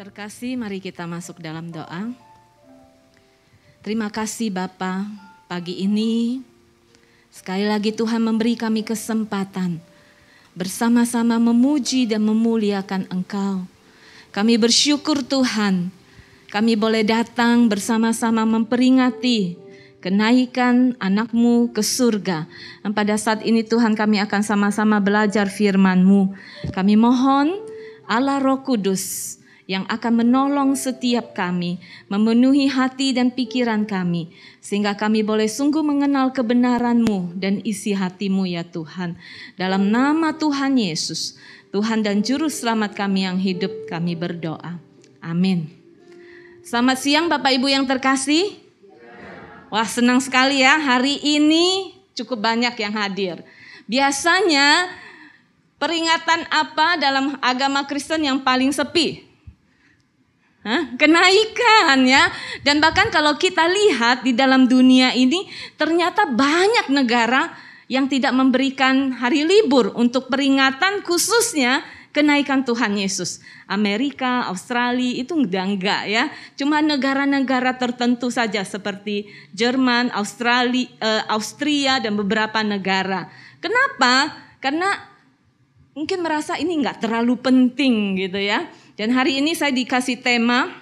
Terkasih, 0.00 0.56
mari 0.56 0.80
kita 0.80 1.04
masuk 1.04 1.44
dalam 1.44 1.68
doa. 1.68 2.08
Terima 3.84 4.08
kasih 4.08 4.48
Bapa, 4.48 5.04
pagi 5.44 5.76
ini 5.76 6.40
sekali 7.28 7.68
lagi 7.68 7.92
Tuhan 7.92 8.24
memberi 8.24 8.56
kami 8.56 8.80
kesempatan 8.80 9.76
bersama-sama 10.56 11.36
memuji 11.36 12.08
dan 12.08 12.24
memuliakan 12.24 13.12
Engkau. 13.12 13.68
Kami 14.32 14.56
bersyukur 14.56 15.20
Tuhan, 15.20 15.92
kami 16.48 16.80
boleh 16.80 17.04
datang 17.04 17.68
bersama-sama 17.68 18.48
memperingati 18.48 19.60
kenaikan 20.00 20.96
anakmu 20.96 21.76
ke 21.76 21.84
surga. 21.84 22.48
Dan 22.80 22.96
pada 22.96 23.20
saat 23.20 23.44
ini 23.44 23.60
Tuhan 23.68 23.92
kami 23.92 24.16
akan 24.24 24.40
sama-sama 24.40 24.96
belajar 24.96 25.52
firman-Mu. 25.52 26.32
Kami 26.72 26.96
mohon 26.96 27.52
Allah 28.08 28.40
Roh 28.40 28.64
Kudus 28.64 29.36
yang 29.70 29.86
akan 29.86 30.26
menolong 30.26 30.74
setiap 30.74 31.30
kami, 31.30 31.78
memenuhi 32.10 32.66
hati 32.66 33.14
dan 33.14 33.30
pikiran 33.30 33.86
kami, 33.86 34.34
sehingga 34.58 34.98
kami 34.98 35.22
boleh 35.22 35.46
sungguh 35.46 35.78
mengenal 35.78 36.34
kebenaran-Mu 36.34 37.38
dan 37.38 37.62
isi 37.62 37.94
hatimu 37.94 38.50
ya 38.50 38.66
Tuhan. 38.66 39.14
Dalam 39.54 39.94
nama 39.94 40.34
Tuhan 40.34 40.74
Yesus, 40.74 41.38
Tuhan 41.70 42.02
dan 42.02 42.26
Juru 42.26 42.50
Selamat 42.50 42.98
kami 42.98 43.22
yang 43.22 43.38
hidup, 43.38 43.70
kami 43.86 44.18
berdoa. 44.18 44.82
Amin. 45.22 45.70
Selamat 46.66 46.98
siang 46.98 47.30
Bapak 47.30 47.54
Ibu 47.54 47.70
yang 47.70 47.86
terkasih. 47.86 48.58
Wah 49.70 49.86
senang 49.86 50.18
sekali 50.18 50.66
ya, 50.66 50.82
hari 50.82 51.22
ini 51.22 51.94
cukup 52.18 52.42
banyak 52.42 52.74
yang 52.74 52.90
hadir. 52.98 53.38
Biasanya 53.86 54.90
peringatan 55.78 56.42
apa 56.50 56.98
dalam 56.98 57.38
agama 57.38 57.86
Kristen 57.86 58.26
yang 58.26 58.42
paling 58.42 58.74
sepi? 58.74 59.29
Kenaikan 61.00 62.04
ya. 62.04 62.28
Dan 62.60 62.84
bahkan 62.84 63.08
kalau 63.08 63.36
kita 63.40 63.64
lihat 63.64 64.20
di 64.20 64.36
dalam 64.36 64.68
dunia 64.68 65.16
ini 65.16 65.48
ternyata 65.80 66.28
banyak 66.28 66.92
negara 66.92 67.48
yang 67.90 68.06
tidak 68.06 68.30
memberikan 68.36 69.16
hari 69.16 69.42
libur 69.42 69.90
untuk 69.96 70.28
peringatan 70.30 71.00
khususnya 71.02 71.82
kenaikan 72.12 72.62
Tuhan 72.62 72.94
Yesus. 72.94 73.40
Amerika, 73.66 74.46
Australia 74.50 75.22
itu 75.22 75.46
udah 75.46 75.64
enggak 75.64 76.02
ya. 76.10 76.28
Cuma 76.58 76.82
negara-negara 76.84 77.78
tertentu 77.78 78.28
saja 78.28 78.62
seperti 78.66 79.30
Jerman, 79.54 80.12
Australia, 80.12 80.86
eh, 81.00 81.22
Austria 81.30 82.02
dan 82.02 82.18
beberapa 82.18 82.60
negara. 82.60 83.30
Kenapa? 83.62 84.38
Karena 84.60 85.08
mungkin 85.96 86.20
merasa 86.22 86.58
ini 86.60 86.78
enggak 86.78 87.02
terlalu 87.02 87.38
penting 87.40 88.18
gitu 88.18 88.38
ya. 88.38 88.68
Dan 89.00 89.16
hari 89.16 89.40
ini 89.40 89.56
saya 89.56 89.72
dikasih 89.72 90.20
tema, 90.20 90.76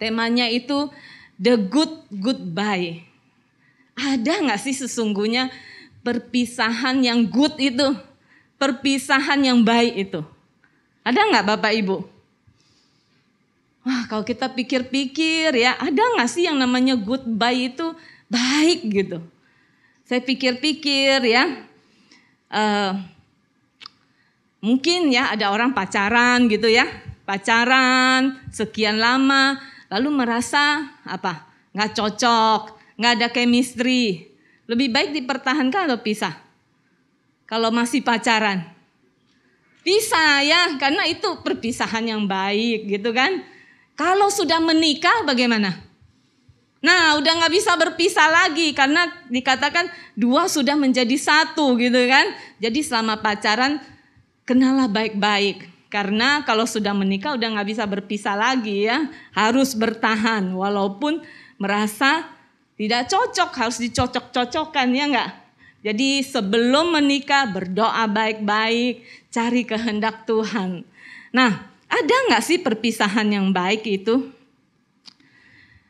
temanya 0.00 0.48
itu 0.48 0.88
The 1.36 1.60
Good 1.60 2.08
Goodbye. 2.08 3.04
Ada 3.92 4.48
nggak 4.48 4.56
sih 4.64 4.72
sesungguhnya 4.72 5.52
perpisahan 6.00 7.04
yang 7.04 7.28
good 7.28 7.52
itu, 7.60 7.92
perpisahan 8.56 9.44
yang 9.44 9.60
baik 9.60 10.08
itu? 10.08 10.24
Ada 11.04 11.20
nggak 11.28 11.46
Bapak 11.52 11.72
Ibu? 11.76 11.96
Wah 13.84 14.08
kalau 14.08 14.24
kita 14.24 14.48
pikir-pikir 14.48 15.52
ya, 15.52 15.76
ada 15.76 16.00
nggak 16.16 16.32
sih 16.32 16.48
yang 16.48 16.56
namanya 16.56 16.96
goodbye 16.96 17.68
itu 17.68 17.92
baik 18.32 18.88
gitu? 18.88 19.20
Saya 20.08 20.24
pikir-pikir 20.24 21.28
ya, 21.28 21.44
uh, 22.48 22.96
mungkin 24.64 25.12
ya 25.12 25.36
ada 25.36 25.52
orang 25.52 25.76
pacaran 25.76 26.48
gitu 26.48 26.72
ya, 26.72 26.88
pacaran 27.28 28.40
sekian 28.48 28.96
lama, 28.96 29.60
lalu 29.92 30.24
merasa 30.24 30.96
apa? 31.04 31.44
Nggak 31.76 31.92
cocok, 31.92 32.62
nggak 32.96 33.12
ada 33.20 33.28
chemistry. 33.28 34.32
Lebih 34.64 34.88
baik 34.88 35.10
dipertahankan 35.12 35.92
atau 35.92 36.00
pisah? 36.00 36.32
Kalau 37.44 37.68
masih 37.68 38.00
pacaran, 38.00 38.64
pisah 39.84 40.40
ya, 40.40 40.80
karena 40.80 41.04
itu 41.04 41.44
perpisahan 41.44 42.08
yang 42.08 42.24
baik 42.24 42.88
gitu 42.88 43.12
kan. 43.12 43.44
Kalau 43.92 44.32
sudah 44.32 44.60
menikah 44.64 45.28
bagaimana? 45.28 45.84
Nah, 46.78 47.18
udah 47.18 47.32
nggak 47.42 47.52
bisa 47.52 47.74
berpisah 47.74 48.30
lagi 48.30 48.70
karena 48.70 49.10
dikatakan 49.28 49.90
dua 50.14 50.46
sudah 50.46 50.78
menjadi 50.78 51.16
satu 51.16 51.76
gitu 51.76 51.98
kan. 52.08 52.32
Jadi 52.62 52.80
selama 52.84 53.18
pacaran 53.18 53.80
kenalah 54.46 54.86
baik-baik. 54.86 55.77
Karena 55.88 56.44
kalau 56.44 56.68
sudah 56.68 56.92
menikah 56.92 57.32
udah 57.32 57.48
nggak 57.56 57.68
bisa 57.68 57.84
berpisah 57.88 58.36
lagi 58.36 58.84
ya, 58.84 59.08
harus 59.32 59.72
bertahan 59.72 60.52
walaupun 60.52 61.24
merasa 61.56 62.28
tidak 62.76 63.08
cocok 63.08 63.50
harus 63.56 63.80
dicocok-cocokkan 63.80 64.88
ya 64.92 65.04
nggak. 65.08 65.30
Jadi 65.88 66.20
sebelum 66.20 66.92
menikah 66.92 67.48
berdoa 67.48 68.04
baik-baik, 68.04 69.00
cari 69.32 69.62
kehendak 69.64 70.28
Tuhan. 70.28 70.84
Nah, 71.32 71.50
ada 71.88 72.14
nggak 72.28 72.44
sih 72.44 72.60
perpisahan 72.60 73.24
yang 73.32 73.48
baik 73.48 73.88
itu? 73.88 74.28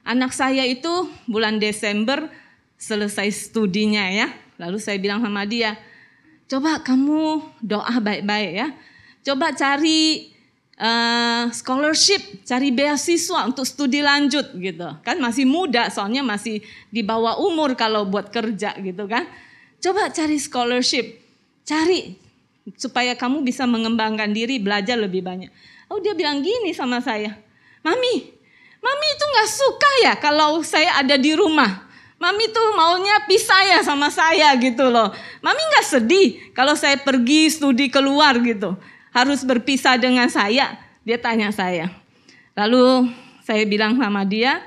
Anak 0.06 0.30
saya 0.30 0.62
itu 0.62 1.10
bulan 1.26 1.58
Desember 1.58 2.30
selesai 2.78 3.50
studinya 3.50 4.06
ya. 4.06 4.30
Lalu 4.62 4.78
saya 4.78 4.96
bilang 5.02 5.20
sama 5.26 5.42
dia, 5.42 5.74
coba 6.46 6.86
kamu 6.86 7.42
doa 7.60 7.98
baik-baik 7.98 8.52
ya 8.54 8.68
coba 9.28 9.52
cari 9.52 10.32
uh, 10.80 11.52
scholarship, 11.52 12.48
cari 12.48 12.72
beasiswa 12.72 13.44
untuk 13.44 13.68
studi 13.68 14.00
lanjut 14.00 14.56
gitu. 14.56 14.88
Kan 15.04 15.20
masih 15.20 15.44
muda 15.44 15.92
soalnya 15.92 16.24
masih 16.24 16.64
di 16.88 17.04
bawah 17.04 17.36
umur 17.36 17.76
kalau 17.76 18.08
buat 18.08 18.32
kerja 18.32 18.72
gitu 18.80 19.04
kan. 19.04 19.28
Coba 19.84 20.08
cari 20.08 20.40
scholarship, 20.40 21.20
cari 21.68 22.16
supaya 22.80 23.12
kamu 23.12 23.44
bisa 23.44 23.68
mengembangkan 23.68 24.32
diri, 24.32 24.56
belajar 24.56 24.96
lebih 24.96 25.20
banyak. 25.20 25.52
Oh 25.92 26.00
dia 26.00 26.16
bilang 26.16 26.40
gini 26.40 26.72
sama 26.72 27.04
saya, 27.04 27.36
Mami, 27.84 28.14
Mami 28.80 29.06
itu 29.12 29.24
nggak 29.24 29.48
suka 29.48 29.90
ya 30.04 30.12
kalau 30.16 30.64
saya 30.64 31.04
ada 31.04 31.20
di 31.20 31.36
rumah. 31.36 31.84
Mami 32.18 32.50
tuh 32.50 32.74
maunya 32.74 33.14
pisah 33.30 33.62
ya 33.62 33.78
sama 33.86 34.10
saya 34.10 34.50
gitu 34.58 34.90
loh. 34.90 35.14
Mami 35.38 35.62
nggak 35.62 35.86
sedih 35.86 36.50
kalau 36.50 36.74
saya 36.74 36.98
pergi 36.98 37.46
studi 37.46 37.86
keluar 37.86 38.34
gitu 38.42 38.74
harus 39.12 39.44
berpisah 39.44 39.96
dengan 39.96 40.28
saya? 40.28 40.78
Dia 41.02 41.18
tanya 41.20 41.48
saya. 41.54 41.88
Lalu 42.58 43.08
saya 43.46 43.64
bilang 43.64 43.96
sama 43.96 44.26
dia, 44.26 44.60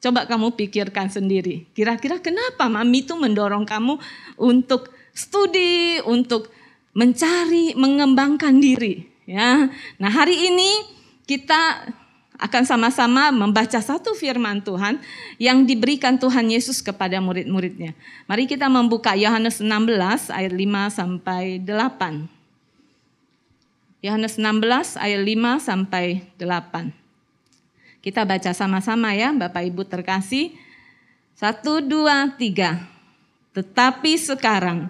coba 0.00 0.24
kamu 0.26 0.56
pikirkan 0.56 1.12
sendiri. 1.12 1.68
Kira-kira 1.76 2.18
kenapa 2.18 2.66
mami 2.66 3.04
itu 3.04 3.14
mendorong 3.14 3.68
kamu 3.68 4.00
untuk 4.40 4.90
studi, 5.12 6.00
untuk 6.08 6.50
mencari, 6.96 7.76
mengembangkan 7.76 8.58
diri. 8.58 9.06
Ya, 9.28 9.70
nah 10.00 10.10
hari 10.10 10.50
ini 10.50 10.70
kita 11.22 11.86
akan 12.40 12.64
sama-sama 12.64 13.28
membaca 13.28 13.76
satu 13.76 14.16
firman 14.16 14.64
Tuhan 14.64 14.96
yang 15.36 15.68
diberikan 15.68 16.16
Tuhan 16.16 16.48
Yesus 16.48 16.80
kepada 16.80 17.20
murid-muridnya. 17.20 17.92
Mari 18.24 18.48
kita 18.48 18.64
membuka 18.72 19.12
Yohanes 19.12 19.60
16 19.60 20.32
ayat 20.32 20.52
5 20.52 20.88
sampai 20.88 21.60
8. 21.60 22.40
Yohanes 24.00 24.40
16 24.40 24.96
ayat 24.96 25.20
5 25.20 25.68
sampai 25.68 26.24
8. 26.40 26.96
Kita 28.00 28.24
baca 28.24 28.50
sama-sama 28.56 29.12
ya 29.12 29.36
Bapak 29.36 29.60
Ibu 29.60 29.84
terkasih. 29.84 30.56
Satu, 31.36 31.84
dua, 31.84 32.32
tiga. 32.40 32.80
Tetapi 33.52 34.16
sekarang 34.16 34.88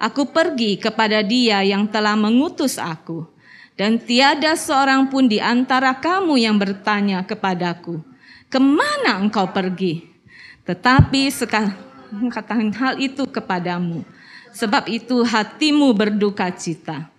aku 0.00 0.32
pergi 0.32 0.80
kepada 0.80 1.20
dia 1.20 1.60
yang 1.60 1.84
telah 1.84 2.16
mengutus 2.16 2.80
aku 2.80 3.35
dan 3.76 4.00
tiada 4.00 4.56
seorang 4.56 5.12
pun 5.12 5.28
di 5.28 5.36
antara 5.36 5.92
kamu 6.00 6.40
yang 6.40 6.56
bertanya 6.56 7.20
kepadaku, 7.28 8.00
ke 8.48 8.56
mana 8.56 9.20
engkau 9.20 9.52
pergi? 9.52 10.00
Tetapi 10.64 11.28
sekarang 11.28 11.76
katakan 12.34 12.72
hal 12.72 12.96
itu 12.96 13.28
kepadamu, 13.28 14.00
sebab 14.56 14.88
itu 14.88 15.20
hatimu 15.22 15.92
berduka 15.92 16.48
cita. 16.56 17.12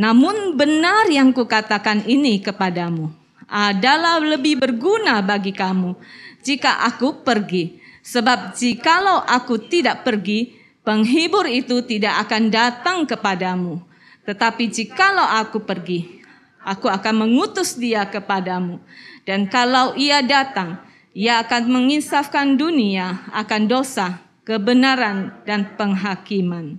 Namun 0.00 0.56
benar 0.56 1.08
yang 1.12 1.32
kukatakan 1.32 2.08
ini 2.08 2.40
kepadamu 2.40 3.12
adalah 3.48 4.20
lebih 4.20 4.60
berguna 4.60 5.24
bagi 5.24 5.52
kamu 5.52 5.96
jika 6.44 6.84
aku 6.88 7.24
pergi. 7.24 7.80
Sebab 8.08 8.56
jikalau 8.56 9.20
aku 9.20 9.68
tidak 9.68 10.00
pergi, 10.00 10.56
penghibur 10.80 11.44
itu 11.44 11.84
tidak 11.84 12.24
akan 12.24 12.48
datang 12.48 13.04
kepadamu. 13.04 13.84
Tetapi 14.28 14.68
jikalau 14.68 15.24
aku 15.24 15.64
pergi, 15.64 16.20
aku 16.60 16.84
akan 16.84 17.24
mengutus 17.24 17.80
dia 17.80 18.04
kepadamu. 18.04 18.76
Dan 19.24 19.48
kalau 19.48 19.96
ia 19.96 20.20
datang, 20.20 20.84
ia 21.16 21.40
akan 21.40 21.72
menginsafkan 21.72 22.60
dunia 22.60 23.24
akan 23.32 23.64
dosa, 23.64 24.20
kebenaran, 24.44 25.32
dan 25.48 25.72
penghakiman. 25.80 26.76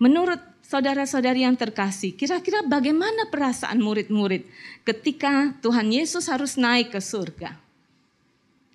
Menurut 0.00 0.40
saudara-saudari 0.64 1.44
yang 1.44 1.52
terkasih, 1.52 2.16
kira-kira 2.16 2.64
bagaimana 2.64 3.28
perasaan 3.28 3.84
murid-murid 3.84 4.48
ketika 4.88 5.52
Tuhan 5.60 5.92
Yesus 5.92 6.32
harus 6.32 6.56
naik 6.56 6.96
ke 6.96 7.00
surga? 7.04 7.60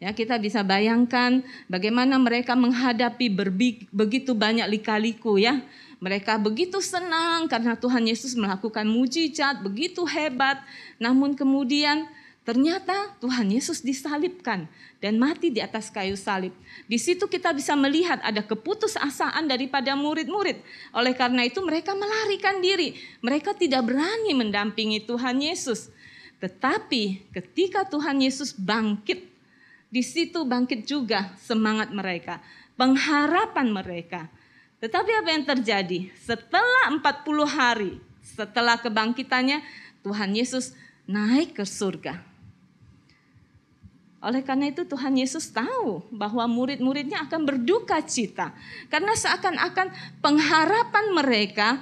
Ya, 0.04 0.12
kita 0.12 0.36
bisa 0.36 0.68
bayangkan 0.68 1.48
bagaimana 1.72 2.20
mereka 2.20 2.60
menghadapi 2.60 3.32
begitu 3.88 4.36
banyak 4.36 4.68
lika-liku 4.68 5.40
ya. 5.40 5.64
Mereka 6.04 6.36
begitu 6.36 6.84
senang 6.84 7.48
karena 7.48 7.80
Tuhan 7.80 8.04
Yesus 8.04 8.36
melakukan 8.36 8.84
mujizat 8.84 9.64
begitu 9.64 10.04
hebat. 10.04 10.60
Namun 11.00 11.32
kemudian 11.32 12.12
ternyata 12.44 13.16
Tuhan 13.24 13.48
Yesus 13.48 13.80
disalibkan 13.80 14.68
dan 15.00 15.16
mati 15.16 15.48
di 15.48 15.64
atas 15.64 15.88
kayu 15.88 16.20
salib. 16.20 16.52
Di 16.92 17.00
situ 17.00 17.24
kita 17.32 17.56
bisa 17.56 17.72
melihat 17.80 18.20
ada 18.20 18.44
keputusasaan 18.44 19.48
daripada 19.48 19.96
murid-murid. 19.96 20.60
Oleh 20.92 21.16
karena 21.16 21.48
itu 21.48 21.64
mereka 21.64 21.96
melarikan 21.96 22.60
diri. 22.60 23.00
Mereka 23.24 23.56
tidak 23.56 23.88
berani 23.88 24.36
mendampingi 24.36 25.08
Tuhan 25.08 25.40
Yesus. 25.40 25.88
Tetapi 26.44 27.32
ketika 27.32 27.88
Tuhan 27.88 28.20
Yesus 28.20 28.52
bangkit 28.52 29.24
di 29.88 30.04
situ 30.04 30.44
bangkit 30.44 30.84
juga 30.84 31.32
semangat 31.40 31.96
mereka, 31.96 32.44
pengharapan 32.76 33.72
mereka. 33.72 34.28
Tetapi 34.84 35.12
apa 35.16 35.30
yang 35.32 35.48
terjadi? 35.48 36.12
Setelah 36.20 36.92
40 36.92 37.48
hari, 37.48 38.04
setelah 38.20 38.76
kebangkitannya, 38.76 39.64
Tuhan 40.04 40.36
Yesus 40.36 40.76
naik 41.08 41.56
ke 41.56 41.64
surga. 41.64 42.20
Oleh 44.20 44.44
karena 44.44 44.68
itu 44.68 44.84
Tuhan 44.84 45.16
Yesus 45.16 45.56
tahu 45.56 46.04
bahwa 46.12 46.44
murid-muridnya 46.52 47.24
akan 47.24 47.48
berduka 47.48 48.04
cita. 48.04 48.52
Karena 48.92 49.16
seakan-akan 49.16 50.20
pengharapan 50.20 51.06
mereka, 51.16 51.80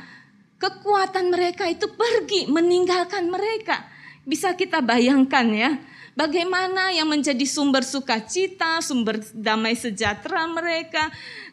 kekuatan 0.62 1.33
mereka 1.33 1.65
itu 1.65 1.89
pergi 1.89 2.53
meninggalkan 2.53 3.33
mereka. 3.33 3.81
Bisa 4.30 4.53
kita 4.53 4.77
bayangkan 4.86 5.50
ya, 5.50 5.71
Bagaimana 6.12 6.92
yang 6.92 7.07
menjadi 7.07 7.48
sumber 7.48 7.88
sukacita, 7.88 8.83
sumber 8.83 9.24
damai 9.31 9.80
sejahtera 9.80 10.44
mereka, 10.44 11.07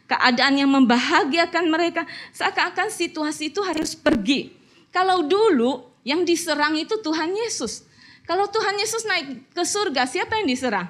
keadaan 0.09 0.57
yang 0.57 0.73
membahagiakan 0.73 1.69
mereka, 1.69 2.09
seakan-akan 2.33 2.89
situasi 2.89 3.53
itu 3.53 3.61
harus 3.61 3.93
pergi. 3.93 4.51
Kalau 4.89 5.23
dulu 5.29 5.85
yang 6.03 6.25
diserang 6.25 6.75
itu 6.81 6.97
Tuhan 7.05 7.37
Yesus. 7.37 7.85
Kalau 8.25 8.49
Tuhan 8.49 8.77
Yesus 8.81 9.05
naik 9.05 9.53
ke 9.53 9.63
surga, 9.65 10.09
siapa 10.09 10.41
yang 10.41 10.49
diserang? 10.49 10.89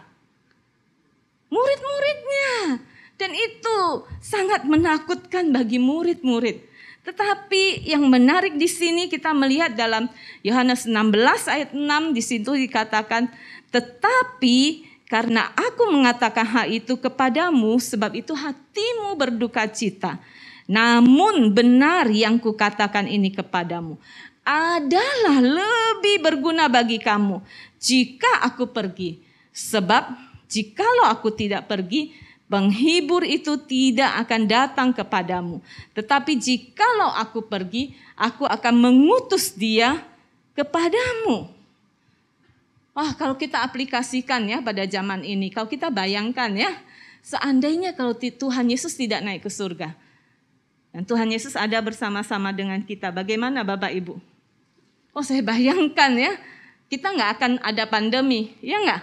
Murid-muridnya. 1.50 2.82
Dan 3.18 3.34
itu 3.34 4.06
sangat 4.22 4.62
menakutkan 4.62 5.50
bagi 5.50 5.82
murid-murid. 5.82 6.62
Tetapi 7.02 7.88
yang 7.88 8.06
menarik 8.06 8.54
di 8.54 8.70
sini 8.70 9.10
kita 9.10 9.34
melihat 9.34 9.74
dalam 9.74 10.06
Yohanes 10.46 10.86
16 10.86 11.18
ayat 11.50 11.70
6 11.74 12.14
di 12.14 12.22
situ 12.22 12.52
dikatakan 12.54 13.32
tetapi 13.72 14.87
karena 15.08 15.48
aku 15.56 15.88
mengatakan 15.88 16.44
hal 16.44 16.66
itu 16.68 17.00
kepadamu, 17.00 17.80
sebab 17.80 18.12
itu 18.12 18.36
hatimu 18.36 19.16
berduka 19.16 19.64
cita. 19.64 20.20
Namun 20.68 21.56
benar 21.56 22.12
yang 22.12 22.36
kukatakan 22.36 23.08
ini 23.08 23.32
kepadamu 23.32 23.96
adalah 24.44 25.40
lebih 25.40 26.24
berguna 26.24 26.68
bagi 26.68 27.00
kamu 27.00 27.40
jika 27.80 28.44
aku 28.44 28.68
pergi. 28.68 29.20
Sebab 29.52 30.12
jikalau 30.48 31.08
aku 31.08 31.32
tidak 31.32 31.68
pergi, 31.68 32.12
penghibur 32.48 33.24
itu 33.24 33.60
tidak 33.64 34.28
akan 34.28 34.44
datang 34.44 34.88
kepadamu. 34.92 35.60
Tetapi 35.92 36.36
jikalau 36.36 37.12
aku 37.16 37.44
pergi, 37.44 37.96
aku 38.16 38.44
akan 38.44 38.74
mengutus 38.76 39.52
dia 39.56 40.00
kepadamu. 40.56 41.57
Wah, 42.98 43.14
kalau 43.14 43.38
kita 43.38 43.62
aplikasikan 43.62 44.50
ya 44.50 44.58
pada 44.58 44.82
zaman 44.82 45.22
ini, 45.22 45.54
kalau 45.54 45.70
kita 45.70 45.86
bayangkan 45.86 46.50
ya, 46.50 46.74
seandainya 47.22 47.94
kalau 47.94 48.10
Tuhan 48.18 48.66
Yesus 48.66 48.98
tidak 48.98 49.22
naik 49.22 49.46
ke 49.46 49.50
surga, 49.54 49.94
dan 50.90 51.06
Tuhan 51.06 51.30
Yesus 51.30 51.54
ada 51.54 51.78
bersama-sama 51.78 52.50
dengan 52.50 52.82
kita, 52.82 53.14
bagaimana 53.14 53.62
Bapak 53.62 53.94
Ibu? 53.94 54.18
Oh, 55.14 55.22
saya 55.22 55.46
bayangkan 55.46 56.10
ya, 56.18 56.42
kita 56.90 57.14
nggak 57.14 57.30
akan 57.38 57.52
ada 57.62 57.86
pandemi, 57.86 58.58
ya 58.66 58.82
nggak? 58.82 59.02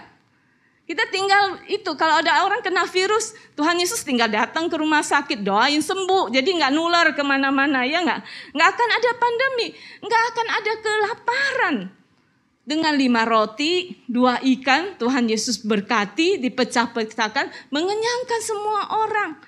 Kita 0.92 1.08
tinggal 1.08 1.64
itu, 1.64 1.88
kalau 1.96 2.20
ada 2.20 2.44
orang 2.44 2.60
kena 2.60 2.84
virus, 2.84 3.32
Tuhan 3.56 3.80
Yesus 3.80 4.04
tinggal 4.04 4.28
datang 4.28 4.68
ke 4.68 4.76
rumah 4.76 5.00
sakit, 5.00 5.40
doain 5.40 5.80
sembuh, 5.80 6.28
jadi 6.28 6.44
nggak 6.44 6.72
nular 6.76 7.16
ke 7.16 7.24
mana-mana, 7.24 7.88
ya 7.88 8.04
nggak? 8.04 8.20
Nggak 8.52 8.68
akan 8.76 8.88
ada 8.92 9.10
pandemi, 9.16 9.72
nggak 10.04 10.22
akan 10.36 10.46
ada 10.52 10.72
kelaparan, 10.84 11.76
dengan 12.66 12.98
lima 12.98 13.22
roti, 13.22 13.94
dua 14.10 14.42
ikan, 14.42 14.98
Tuhan 14.98 15.30
Yesus 15.30 15.62
berkati, 15.62 16.42
dipecah-pecahkan, 16.42 17.70
mengenyangkan 17.70 18.40
semua 18.42 18.82
orang. 19.06 19.38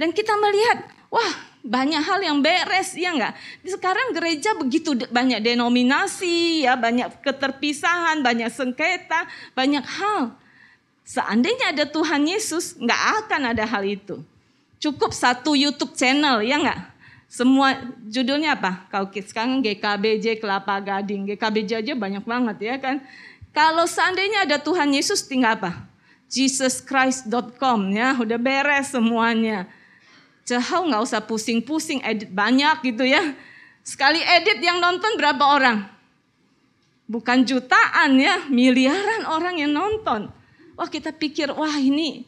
Dan 0.00 0.16
kita 0.16 0.32
melihat, 0.40 0.88
wah 1.12 1.32
banyak 1.60 2.00
hal 2.00 2.24
yang 2.24 2.40
beres, 2.40 2.96
ya 2.96 3.12
enggak? 3.12 3.36
Sekarang 3.60 4.16
gereja 4.16 4.56
begitu 4.56 4.96
banyak 5.12 5.44
denominasi, 5.44 6.64
ya 6.64 6.80
banyak 6.80 7.20
keterpisahan, 7.20 8.24
banyak 8.24 8.48
sengketa, 8.48 9.28
banyak 9.52 9.84
hal. 9.84 10.32
Seandainya 11.04 11.76
ada 11.76 11.84
Tuhan 11.84 12.24
Yesus, 12.24 12.80
enggak 12.80 13.28
akan 13.28 13.52
ada 13.52 13.68
hal 13.68 13.84
itu. 13.84 14.24
Cukup 14.80 15.12
satu 15.12 15.52
YouTube 15.52 15.92
channel, 15.92 16.40
ya 16.40 16.56
enggak? 16.56 16.80
Semua 17.30 17.78
judulnya 18.10 18.58
apa? 18.58 18.90
Kalau 18.90 19.06
sekarang 19.14 19.62
GKBJ 19.62 20.42
Kelapa 20.42 20.82
Gading, 20.82 21.30
GKBJ 21.30 21.86
aja 21.86 21.94
banyak 21.94 22.26
banget 22.26 22.56
ya 22.58 22.74
kan. 22.82 22.98
Kalau 23.54 23.86
seandainya 23.86 24.42
ada 24.42 24.58
Tuhan 24.58 24.90
Yesus 24.90 25.22
tinggal 25.30 25.54
apa? 25.54 25.86
JesusChrist.com 26.26 27.94
ya, 27.94 28.18
udah 28.18 28.34
beres 28.34 28.90
semuanya. 28.90 29.70
Jauh 30.42 30.90
nggak 30.90 31.02
usah 31.06 31.22
pusing-pusing 31.22 32.02
edit 32.02 32.34
banyak 32.34 32.82
gitu 32.82 33.06
ya. 33.06 33.22
Sekali 33.86 34.18
edit 34.18 34.58
yang 34.58 34.82
nonton 34.82 35.14
berapa 35.14 35.44
orang? 35.54 35.86
Bukan 37.06 37.46
jutaan 37.46 38.18
ya, 38.18 38.42
miliaran 38.50 39.22
orang 39.30 39.62
yang 39.62 39.70
nonton. 39.70 40.34
Wah 40.74 40.90
kita 40.90 41.14
pikir, 41.14 41.54
wah 41.54 41.78
ini 41.78 42.26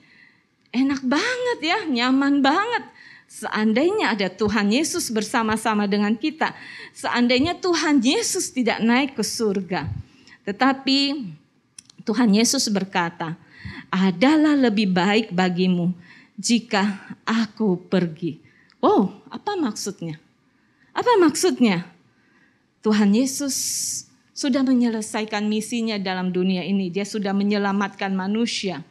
enak 0.70 1.02
banget 1.02 1.58
ya, 1.58 1.78
nyaman 1.90 2.38
banget. 2.38 2.86
Seandainya 3.32 4.12
ada 4.12 4.28
Tuhan 4.28 4.68
Yesus 4.68 5.08
bersama-sama 5.08 5.88
dengan 5.88 6.12
kita, 6.12 6.52
seandainya 6.92 7.56
Tuhan 7.56 8.04
Yesus 8.04 8.52
tidak 8.52 8.84
naik 8.84 9.16
ke 9.16 9.24
surga, 9.24 9.88
tetapi 10.44 11.32
Tuhan 12.04 12.28
Yesus 12.36 12.68
berkata, 12.68 13.40
"Adalah 13.88 14.52
lebih 14.52 14.92
baik 14.92 15.32
bagimu 15.32 15.96
jika 16.36 16.84
aku 17.24 17.80
pergi." 17.88 18.36
Wow, 18.84 19.24
apa 19.32 19.56
maksudnya? 19.56 20.20
Apa 20.92 21.16
maksudnya? 21.16 21.88
Tuhan 22.84 23.16
Yesus 23.16 23.56
sudah 24.36 24.60
menyelesaikan 24.60 25.48
misinya 25.48 25.96
dalam 25.96 26.36
dunia 26.36 26.68
ini. 26.68 26.92
Dia 26.92 27.08
sudah 27.08 27.32
menyelamatkan 27.32 28.12
manusia. 28.12 28.84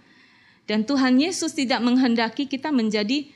Dan 0.66 0.82
Tuhan 0.82 1.22
Yesus 1.22 1.54
tidak 1.54 1.84
menghendaki 1.86 2.50
kita 2.50 2.74
menjadi 2.74 3.30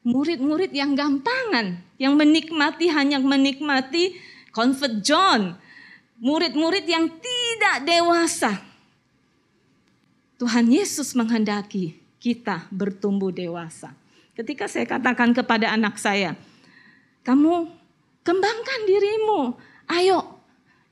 murid-murid 0.00 0.72
yang 0.72 0.96
gampangan, 0.96 1.76
yang 2.00 2.16
menikmati 2.16 2.88
hanya 2.88 3.20
menikmati 3.20 4.16
convert 4.52 5.04
John, 5.04 5.56
murid-murid 6.20 6.84
yang 6.88 7.08
tidak 7.20 7.84
dewasa. 7.84 8.60
Tuhan 10.40 10.72
Yesus 10.72 11.12
menghendaki 11.12 12.00
kita 12.16 12.64
bertumbuh 12.72 13.28
dewasa. 13.28 13.92
Ketika 14.32 14.64
saya 14.64 14.88
katakan 14.88 15.36
kepada 15.36 15.68
anak 15.68 16.00
saya, 16.00 16.32
kamu 17.20 17.68
kembangkan 18.24 18.80
dirimu, 18.88 19.52
ayo 19.84 20.40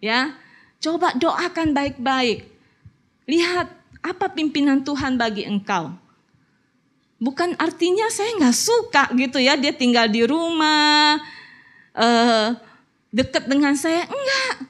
ya, 0.04 0.36
coba 0.84 1.16
doakan 1.16 1.72
baik-baik. 1.72 2.44
Lihat 3.24 3.72
apa 4.04 4.26
pimpinan 4.36 4.84
Tuhan 4.84 5.16
bagi 5.16 5.48
engkau 5.48 5.96
bukan 7.18 7.58
artinya 7.58 8.06
saya 8.10 8.34
nggak 8.38 8.56
suka 8.56 9.04
gitu 9.18 9.42
ya 9.42 9.58
dia 9.58 9.74
tinggal 9.74 10.06
di 10.06 10.22
rumah 10.22 11.18
uh, 11.94 12.54
dekat 13.10 13.50
dengan 13.50 13.74
saya 13.74 14.06
enggak 14.06 14.68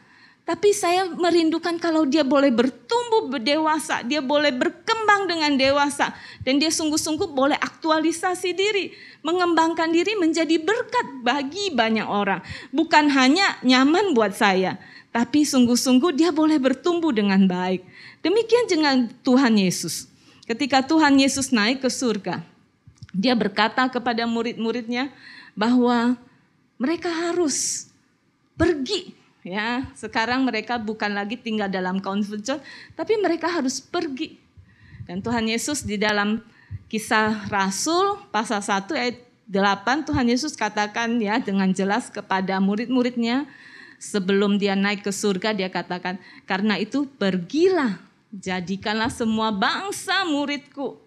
tapi 0.49 0.73
saya 0.73 1.05
merindukan 1.13 1.77
kalau 1.77 2.09
dia 2.09 2.25
boleh 2.25 2.49
bertumbuh 2.49 3.29
berdewasa, 3.29 4.01
dia 4.01 4.25
boleh 4.25 4.49
berkembang 4.49 5.29
dengan 5.29 5.53
dewasa 5.61 6.17
dan 6.41 6.57
dia 6.57 6.73
sungguh-sungguh 6.73 7.37
boleh 7.37 7.61
aktualisasi 7.61 8.57
diri, 8.57 8.97
mengembangkan 9.21 9.93
diri 9.93 10.17
menjadi 10.17 10.57
berkat 10.57 11.21
bagi 11.21 11.69
banyak 11.77 12.09
orang. 12.09 12.41
Bukan 12.73 13.13
hanya 13.13 13.61
nyaman 13.61 14.17
buat 14.17 14.33
saya, 14.33 14.81
tapi 15.13 15.45
sungguh-sungguh 15.45 16.17
dia 16.17 16.33
boleh 16.33 16.57
bertumbuh 16.57 17.13
dengan 17.13 17.45
baik. 17.45 17.85
Demikian 18.25 18.73
dengan 18.73 18.97
Tuhan 19.21 19.53
Yesus. 19.53 20.09
Ketika 20.49 20.81
Tuhan 20.81 21.21
Yesus 21.21 21.53
naik 21.53 21.85
ke 21.85 21.93
surga, 21.93 22.41
dia 23.13 23.37
berkata 23.37 23.85
kepada 23.93 24.25
murid-muridnya 24.25 25.13
bahwa 25.53 26.17
Mereka 26.79 27.11
harus 27.11 27.91
pergi 28.55 29.11
ya. 29.43 29.83
Sekarang 29.99 30.47
mereka 30.47 30.79
bukan 30.79 31.11
lagi 31.11 31.35
tinggal 31.35 31.67
dalam 31.67 31.99
comfort 31.99 32.63
tapi 32.95 33.19
mereka 33.19 33.51
harus 33.51 33.83
pergi. 33.83 34.39
Dan 35.11 35.19
Tuhan 35.19 35.51
Yesus 35.51 35.83
di 35.83 35.99
dalam 35.99 36.39
kisah 36.87 37.51
Rasul 37.51 38.23
pasal 38.31 38.63
1 38.63 38.95
ayat 38.95 39.17
8 39.51 40.07
Tuhan 40.07 40.27
Yesus 40.31 40.55
katakan 40.55 41.19
ya 41.19 41.43
dengan 41.43 41.73
jelas 41.75 42.13
kepada 42.13 42.61
murid-muridnya 42.63 43.49
sebelum 43.99 44.61
dia 44.61 44.77
naik 44.77 45.03
ke 45.03 45.11
surga 45.11 45.57
dia 45.57 45.73
katakan 45.73 46.21
karena 46.45 46.77
itu 46.77 47.09
pergilah 47.19 48.08
jadikanlah 48.33 49.09
semua 49.09 49.49
bangsa 49.55 50.25
muridku 50.29 51.01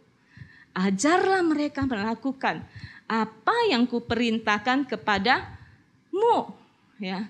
ajarlah 0.73 1.43
mereka 1.45 1.85
melakukan 1.85 2.63
apa 3.05 3.55
yang 3.69 3.83
kuperintahkan 3.85 4.87
kepadamu 4.87 6.55
ya 6.97 7.27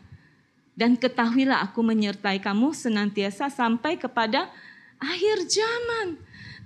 dan 0.77 0.95
ketahuilah 0.95 1.65
aku 1.65 1.83
menyertai 1.83 2.39
kamu 2.39 2.71
senantiasa 2.71 3.51
sampai 3.51 3.99
kepada 3.99 4.47
akhir 5.01 5.49
zaman 5.49 6.21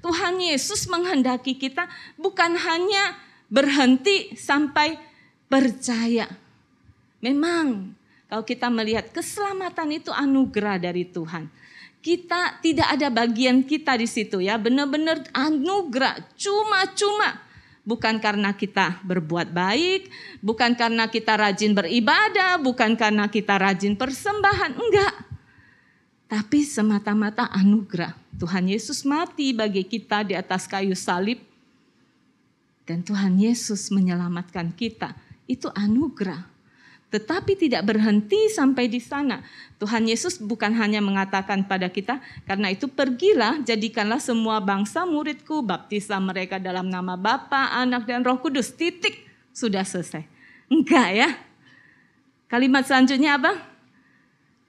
Tuhan 0.05 0.38
Yesus 0.38 0.86
menghendaki 0.86 1.58
kita 1.58 1.89
bukan 2.22 2.53
hanya 2.62 3.17
berhenti 3.50 4.38
sampai 4.38 5.01
percaya. 5.50 6.29
Memang 7.25 7.98
kalau 8.29 8.46
kita 8.46 8.70
melihat 8.70 9.10
keselamatan 9.10 9.98
itu 9.98 10.13
anugerah 10.13 10.77
dari 10.77 11.10
Tuhan. 11.10 11.50
Kita 12.05 12.62
tidak 12.62 12.85
ada 12.93 13.09
bagian 13.09 13.65
kita 13.65 13.97
di 13.97 14.05
situ 14.05 14.38
ya, 14.38 14.62
benar-benar 14.62 15.25
anugerah, 15.33 16.21
cuma-cuma. 16.38 17.41
Bukan 17.81 18.21
karena 18.21 18.53
kita 18.53 19.01
berbuat 19.01 19.50
baik, 19.50 20.13
bukan 20.38 20.77
karena 20.77 21.09
kita 21.09 21.33
rajin 21.33 21.74
beribadah, 21.74 22.62
bukan 22.62 22.93
karena 22.93 23.25
kita 23.25 23.57
rajin 23.57 23.97
persembahan, 23.97 24.77
enggak. 24.77 25.13
Tapi 26.29 26.62
semata-mata 26.62 27.50
anugerah. 27.50 28.13
Tuhan 28.38 28.69
Yesus 28.69 29.01
mati 29.01 29.57
bagi 29.57 29.81
kita 29.81 30.21
di 30.29 30.38
atas 30.38 30.69
kayu 30.69 30.93
salib 30.93 31.41
dan 32.85 33.01
Tuhan 33.01 33.41
Yesus 33.41 33.89
menyelamatkan 33.89 34.77
kita. 34.77 35.17
Itu 35.50 35.74
anugerah. 35.74 36.54
Tetapi 37.15 37.55
tidak 37.55 37.88
berhenti 37.88 38.51
sampai 38.51 38.91
di 38.91 39.00
sana. 39.00 39.39
Tuhan 39.79 40.03
Yesus 40.03 40.36
bukan 40.36 40.75
hanya 40.75 41.00
mengatakan 41.00 41.63
pada 41.63 41.88
kita, 41.88 42.19
karena 42.43 42.75
itu 42.75 42.91
pergilah, 42.91 43.63
jadikanlah 43.63 44.19
semua 44.19 44.60
bangsa 44.60 45.07
muridku, 45.07 45.63
baptislah 45.63 46.19
mereka 46.19 46.60
dalam 46.60 46.91
nama 46.91 47.15
Bapa, 47.15 47.72
Anak, 47.72 48.03
dan 48.03 48.27
Roh 48.27 48.36
Kudus. 48.43 48.75
Titik, 48.75 49.24
sudah 49.55 49.88
selesai. 49.88 50.27
Enggak 50.67 51.10
ya. 51.15 51.29
Kalimat 52.51 52.84
selanjutnya 52.84 53.39
apa? 53.39 53.55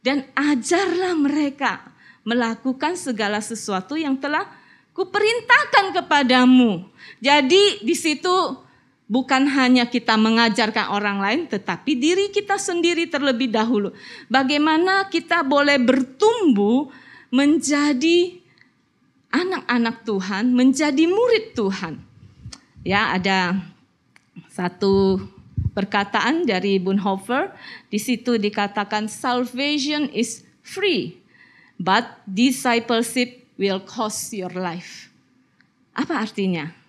Dan 0.07 0.23
ajarlah 0.39 1.19
mereka 1.19 1.83
melakukan 2.23 2.95
segala 2.95 3.43
sesuatu 3.43 3.99
yang 3.99 4.15
telah 4.15 4.47
kuperintahkan 4.95 5.99
kepadamu. 5.99 6.87
Jadi 7.19 7.83
di 7.83 7.95
situ 7.99 8.66
bukan 9.07 9.47
hanya 9.47 9.87
kita 9.87 10.19
mengajarkan 10.19 10.91
orang 10.91 11.19
lain, 11.23 11.41
tetapi 11.47 11.95
diri 11.99 12.27
kita 12.35 12.59
sendiri 12.59 13.07
terlebih 13.07 13.51
dahulu. 13.51 13.95
Bagaimana 14.27 15.07
kita 15.07 15.47
boleh 15.47 15.79
bertumbuh 15.79 16.91
menjadi 17.31 18.39
anak-anak 19.31 20.07
Tuhan, 20.07 20.55
menjadi 20.55 21.05
murid 21.07 21.55
Tuhan. 21.55 21.95
Ya, 22.87 23.15
ada 23.15 23.59
satu 24.51 25.19
perkataan 25.75 26.47
dari 26.49 26.81
Bonhoeffer, 26.81 27.53
di 27.93 27.99
situ 28.01 28.41
dikatakan 28.41 29.11
salvation 29.11 30.09
is 30.15 30.47
free, 30.65 31.21
but 31.77 32.07
discipleship 32.25 33.45
will 33.61 33.83
cost 33.83 34.33
your 34.33 34.53
life. 34.55 35.13
Apa 35.93 36.25
artinya? 36.25 36.86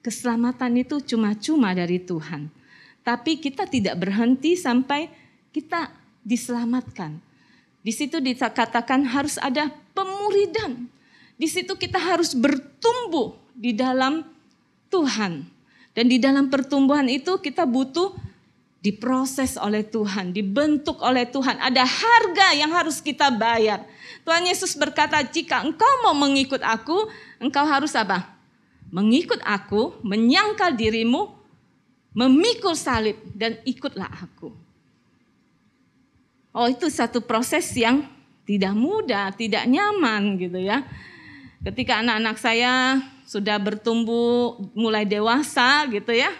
Keselamatan 0.00 0.80
itu 0.80 1.00
cuma-cuma 1.04 1.76
dari 1.76 2.00
Tuhan. 2.00 2.48
Tapi 3.04 3.40
kita 3.40 3.68
tidak 3.68 4.00
berhenti 4.00 4.56
sampai 4.56 5.12
kita 5.52 5.92
diselamatkan. 6.24 7.20
Di 7.80 7.92
situ 7.92 8.20
dikatakan 8.20 9.08
harus 9.08 9.40
ada 9.40 9.72
pemuridan. 9.96 10.88
Di 11.40 11.48
situ 11.48 11.76
kita 11.76 11.96
harus 11.96 12.36
bertumbuh 12.36 13.36
di 13.56 13.72
dalam 13.72 14.24
Tuhan. 14.92 15.48
Dan 15.96 16.06
di 16.08 16.20
dalam 16.20 16.52
pertumbuhan 16.52 17.08
itu 17.08 17.40
kita 17.40 17.64
butuh 17.64 18.12
diproses 18.80 19.60
oleh 19.60 19.84
Tuhan, 19.84 20.32
dibentuk 20.32 21.00
oleh 21.04 21.28
Tuhan. 21.28 21.60
Ada 21.60 21.84
harga 21.84 22.48
yang 22.56 22.72
harus 22.72 23.00
kita 23.04 23.28
bayar. 23.28 23.84
Tuhan 24.24 24.48
Yesus 24.48 24.72
berkata, 24.76 25.20
jika 25.20 25.60
engkau 25.60 25.92
mau 26.04 26.16
mengikut 26.16 26.64
aku, 26.64 27.08
engkau 27.36 27.64
harus 27.68 27.92
apa? 27.92 28.39
Mengikut 28.90 29.38
aku, 29.46 30.02
menyangkal 30.02 30.74
dirimu, 30.74 31.30
memikul 32.10 32.74
salib, 32.74 33.16
dan 33.38 33.58
ikutlah 33.62 34.10
aku. 34.10 34.50
Oh 36.50 36.66
itu 36.66 36.90
satu 36.90 37.22
proses 37.22 37.70
yang 37.78 38.02
tidak 38.42 38.74
mudah, 38.74 39.30
tidak 39.30 39.62
nyaman 39.70 40.34
gitu 40.34 40.58
ya. 40.58 40.82
Ketika 41.62 42.02
anak-anak 42.02 42.36
saya 42.42 42.98
sudah 43.22 43.62
bertumbuh 43.62 44.58
mulai 44.74 45.06
dewasa 45.06 45.86
gitu 45.86 46.10
ya, 46.10 46.34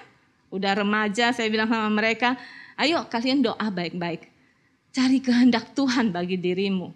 udah 0.51 0.83
remaja 0.83 1.31
saya 1.31 1.47
bilang 1.47 1.71
sama 1.71 1.87
mereka, 1.87 2.35
ayo 2.75 3.07
kalian 3.07 3.47
doa 3.47 3.67
baik-baik. 3.71 4.27
Cari 4.91 5.23
kehendak 5.23 5.71
Tuhan 5.79 6.11
bagi 6.11 6.35
dirimu. 6.35 6.91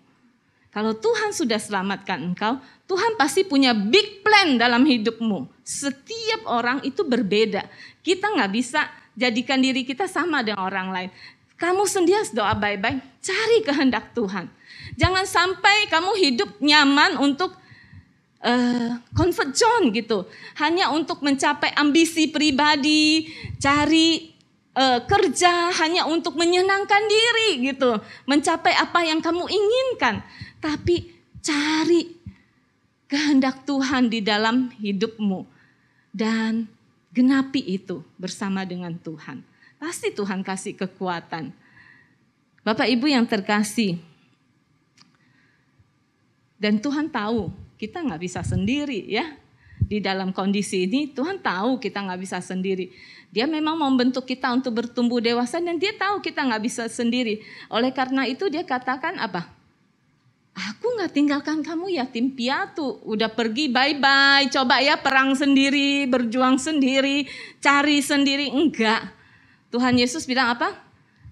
Kalau 0.74 0.98
Tuhan 0.98 1.30
sudah 1.30 1.62
selamatkan 1.62 2.18
engkau, 2.34 2.58
Tuhan 2.84 3.16
pasti 3.16 3.48
punya 3.48 3.72
big 3.72 4.20
plan 4.20 4.60
dalam 4.60 4.84
hidupmu. 4.84 5.48
Setiap 5.64 6.44
orang 6.44 6.84
itu 6.84 7.00
berbeda. 7.00 7.64
Kita 8.04 8.28
nggak 8.28 8.52
bisa 8.52 8.84
jadikan 9.16 9.62
diri 9.62 9.88
kita 9.88 10.04
sama 10.04 10.44
dengan 10.44 10.68
orang 10.68 10.88
lain. 10.92 11.10
Kamu 11.54 11.86
sendiri 11.88 12.20
doa 12.36 12.52
baik-baik, 12.52 13.00
cari 13.24 13.58
kehendak 13.64 14.12
Tuhan. 14.12 14.50
Jangan 15.00 15.24
sampai 15.24 15.88
kamu 15.88 16.12
hidup 16.18 16.50
nyaman 16.60 17.16
untuk 17.16 17.56
uh, 18.44 19.00
comfort 19.16 19.56
zone 19.56 19.88
gitu. 19.94 20.28
Hanya 20.60 20.92
untuk 20.92 21.24
mencapai 21.24 21.72
ambisi 21.72 22.28
pribadi, 22.28 23.32
cari 23.56 24.34
uh, 24.76 25.00
kerja 25.08 25.72
hanya 25.80 26.04
untuk 26.04 26.36
menyenangkan 26.36 27.02
diri 27.08 27.72
gitu. 27.72 27.96
Mencapai 28.28 28.76
apa 28.76 29.00
yang 29.06 29.24
kamu 29.24 29.48
inginkan 29.48 30.20
tapi 30.60 31.12
cari 31.44 32.23
kehendak 33.14 33.62
Tuhan 33.62 34.10
di 34.10 34.18
dalam 34.18 34.74
hidupmu 34.74 35.46
dan 36.10 36.66
genapi 37.14 37.62
itu 37.62 38.02
bersama 38.18 38.66
dengan 38.66 38.98
Tuhan. 38.98 39.46
Pasti 39.78 40.10
Tuhan 40.10 40.42
kasih 40.42 40.74
kekuatan. 40.74 41.54
Bapak 42.66 42.90
Ibu 42.90 43.06
yang 43.06 43.22
terkasih, 43.22 44.02
dan 46.58 46.82
Tuhan 46.82 47.06
tahu 47.06 47.54
kita 47.78 48.02
nggak 48.02 48.18
bisa 48.24 48.42
sendiri 48.42 49.06
ya 49.06 49.38
di 49.84 50.02
dalam 50.02 50.34
kondisi 50.34 50.90
ini 50.90 51.12
Tuhan 51.12 51.38
tahu 51.38 51.78
kita 51.78 52.02
nggak 52.02 52.18
bisa 52.18 52.42
sendiri. 52.42 52.90
Dia 53.30 53.46
memang 53.46 53.78
membentuk 53.78 54.26
kita 54.26 54.50
untuk 54.50 54.82
bertumbuh 54.82 55.22
dewasa 55.22 55.62
dan 55.62 55.78
dia 55.78 55.94
tahu 55.94 56.18
kita 56.18 56.42
nggak 56.42 56.62
bisa 56.66 56.90
sendiri. 56.90 57.46
Oleh 57.70 57.94
karena 57.94 58.26
itu 58.26 58.50
dia 58.50 58.66
katakan 58.66 59.22
apa? 59.22 59.53
Aku 60.54 60.94
nggak 60.94 61.10
tinggalkan 61.10 61.66
kamu 61.66 61.98
yatim 61.98 62.30
piatu. 62.30 63.02
Udah 63.02 63.26
pergi 63.26 63.66
bye-bye. 63.66 64.46
Coba 64.54 64.78
ya 64.78 64.94
perang 64.94 65.34
sendiri, 65.34 66.06
berjuang 66.06 66.62
sendiri, 66.62 67.26
cari 67.58 67.98
sendiri. 67.98 68.54
Enggak. 68.54 69.10
Tuhan 69.74 69.98
Yesus 69.98 70.30
bilang 70.30 70.54
apa? 70.54 70.70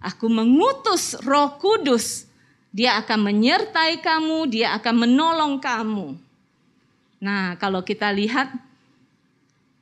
Aku 0.03 0.27
mengutus 0.27 1.15
roh 1.23 1.55
kudus. 1.63 2.27
Dia 2.75 2.99
akan 2.99 3.31
menyertai 3.31 4.03
kamu, 4.03 4.51
dia 4.51 4.75
akan 4.75 5.07
menolong 5.07 5.63
kamu. 5.63 6.19
Nah 7.23 7.55
kalau 7.63 7.87
kita 7.87 8.11
lihat 8.11 8.51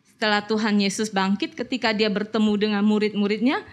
setelah 0.04 0.44
Tuhan 0.44 0.76
Yesus 0.84 1.08
bangkit 1.08 1.56
ketika 1.56 1.96
dia 1.96 2.12
bertemu 2.12 2.52
dengan 2.60 2.84
murid-muridnya, 2.84 3.64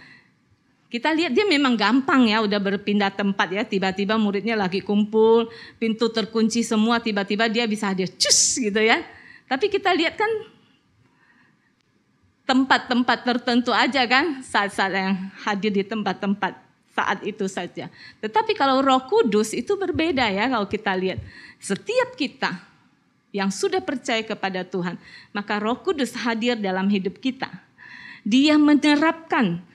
kita 0.87 1.11
lihat 1.11 1.35
dia 1.35 1.43
memang 1.43 1.75
gampang 1.75 2.31
ya 2.31 2.39
udah 2.39 2.59
berpindah 2.63 3.11
tempat 3.11 3.51
ya. 3.51 3.63
Tiba-tiba 3.67 4.15
muridnya 4.15 4.55
lagi 4.55 4.79
kumpul 4.79 5.51
pintu 5.75 6.07
terkunci 6.07 6.63
semua 6.63 7.03
tiba-tiba 7.03 7.51
dia 7.51 7.67
bisa 7.67 7.91
hadir. 7.91 8.07
Cus 8.15 8.55
gitu 8.55 8.79
ya. 8.79 9.03
Tapi 9.51 9.67
kita 9.67 9.91
lihat 9.91 10.15
kan 10.15 10.31
tempat-tempat 12.47 13.27
tertentu 13.27 13.75
aja 13.75 14.07
kan 14.07 14.39
saat-saat 14.39 14.91
yang 14.95 15.15
hadir 15.43 15.75
di 15.75 15.83
tempat-tempat 15.83 16.55
saat 16.95 17.19
itu 17.27 17.51
saja. 17.51 17.91
Tetapi 18.23 18.55
kalau 18.55 18.79
Roh 18.79 19.03
Kudus 19.11 19.51
itu 19.51 19.75
berbeda 19.75 20.31
ya 20.31 20.47
kalau 20.47 20.71
kita 20.71 20.95
lihat. 20.95 21.19
Setiap 21.59 22.15
kita 22.15 22.63
yang 23.35 23.51
sudah 23.51 23.83
percaya 23.83 24.23
kepada 24.23 24.63
Tuhan 24.63 24.95
maka 25.35 25.59
Roh 25.59 25.83
Kudus 25.83 26.15
hadir 26.15 26.55
dalam 26.55 26.87
hidup 26.87 27.19
kita. 27.19 27.51
Dia 28.23 28.55
menerapkan 28.55 29.67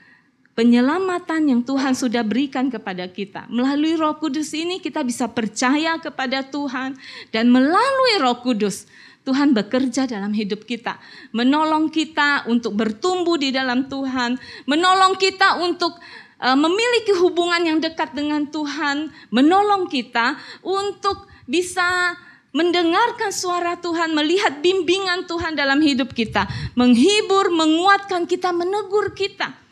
penyelamatan 0.53 1.49
yang 1.49 1.61
Tuhan 1.65 1.97
sudah 1.97 2.21
berikan 2.21 2.69
kepada 2.69 3.09
kita. 3.09 3.49
Melalui 3.49 3.97
Roh 3.97 4.17
Kudus 4.21 4.53
ini 4.53 4.77
kita 4.77 5.01
bisa 5.01 5.29
percaya 5.29 5.97
kepada 5.97 6.45
Tuhan 6.45 6.97
dan 7.33 7.45
melalui 7.49 8.13
Roh 8.21 8.41
Kudus 8.41 8.85
Tuhan 9.23 9.55
bekerja 9.55 10.03
dalam 10.03 10.35
hidup 10.35 10.67
kita, 10.67 10.99
menolong 11.31 11.87
kita 11.87 12.43
untuk 12.51 12.75
bertumbuh 12.75 13.39
di 13.39 13.55
dalam 13.55 13.87
Tuhan, 13.87 14.35
menolong 14.67 15.15
kita 15.15 15.63
untuk 15.63 15.95
uh, 16.43 16.59
memiliki 16.59 17.15
hubungan 17.15 17.63
yang 17.63 17.79
dekat 17.79 18.11
dengan 18.11 18.51
Tuhan, 18.51 19.15
menolong 19.31 19.87
kita 19.87 20.35
untuk 20.59 21.31
bisa 21.47 22.19
mendengarkan 22.51 23.31
suara 23.31 23.79
Tuhan, 23.79 24.11
melihat 24.11 24.59
bimbingan 24.59 25.25
Tuhan 25.25 25.55
dalam 25.55 25.79
hidup 25.79 26.11
kita, 26.11 26.45
menghibur, 26.75 27.49
menguatkan 27.49 28.27
kita, 28.27 28.51
menegur 28.51 29.15
kita. 29.15 29.62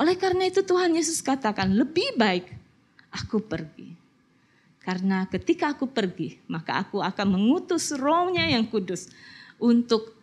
Oleh 0.00 0.16
karena 0.16 0.48
itu 0.48 0.64
Tuhan 0.64 0.96
Yesus 0.96 1.20
katakan, 1.20 1.76
lebih 1.76 2.16
baik 2.16 2.48
aku 3.12 3.44
pergi 3.44 4.00
karena 4.80 5.28
ketika 5.28 5.76
aku 5.76 5.92
pergi, 5.92 6.40
maka 6.48 6.80
aku 6.80 7.04
akan 7.04 7.36
mengutus 7.36 7.92
rohnya 7.92 8.48
yang 8.48 8.64
kudus 8.64 9.12
untuk 9.60 10.16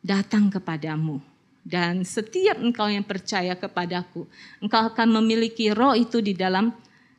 datang 0.00 0.48
kepadamu. 0.48 1.20
Dan 1.60 2.08
setiap 2.08 2.56
engkau 2.56 2.88
yang 2.88 3.04
percaya 3.04 3.52
kepadaku, 3.52 4.24
engkau 4.64 4.82
akan 4.88 5.20
memiliki 5.20 5.68
roh 5.70 5.92
itu 5.92 6.24
di 6.24 6.32
dalam 6.32 6.72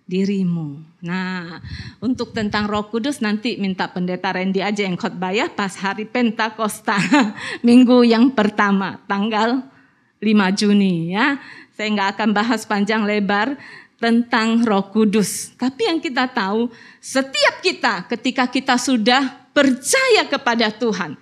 dirimu. 0.09 0.81
Nah, 1.05 1.61
untuk 2.01 2.33
tentang 2.35 2.67
Roh 2.67 2.89
Kudus 2.91 3.23
nanti 3.23 3.55
minta 3.55 3.87
pendeta 3.87 4.33
Randy 4.33 4.59
aja 4.59 4.83
yang 4.83 4.99
khotbah 4.99 5.31
ya 5.31 5.47
pas 5.47 5.71
hari 5.79 6.09
Pentakosta 6.09 6.99
minggu 7.67 8.03
yang 8.03 8.33
pertama 8.33 8.99
tanggal 9.07 9.63
5 10.19 10.59
Juni 10.59 11.15
ya. 11.15 11.39
Saya 11.81 11.97
nggak 11.97 12.11
akan 12.13 12.29
bahas 12.29 12.61
panjang 12.69 13.09
lebar 13.09 13.57
tentang 13.97 14.61
Roh 14.61 14.93
Kudus. 14.93 15.49
Tapi 15.57 15.89
yang 15.89 15.97
kita 15.97 16.29
tahu, 16.29 16.69
setiap 17.01 17.57
kita 17.65 18.05
ketika 18.05 18.45
kita 18.45 18.77
sudah 18.77 19.49
percaya 19.49 20.29
kepada 20.29 20.69
Tuhan, 20.69 21.17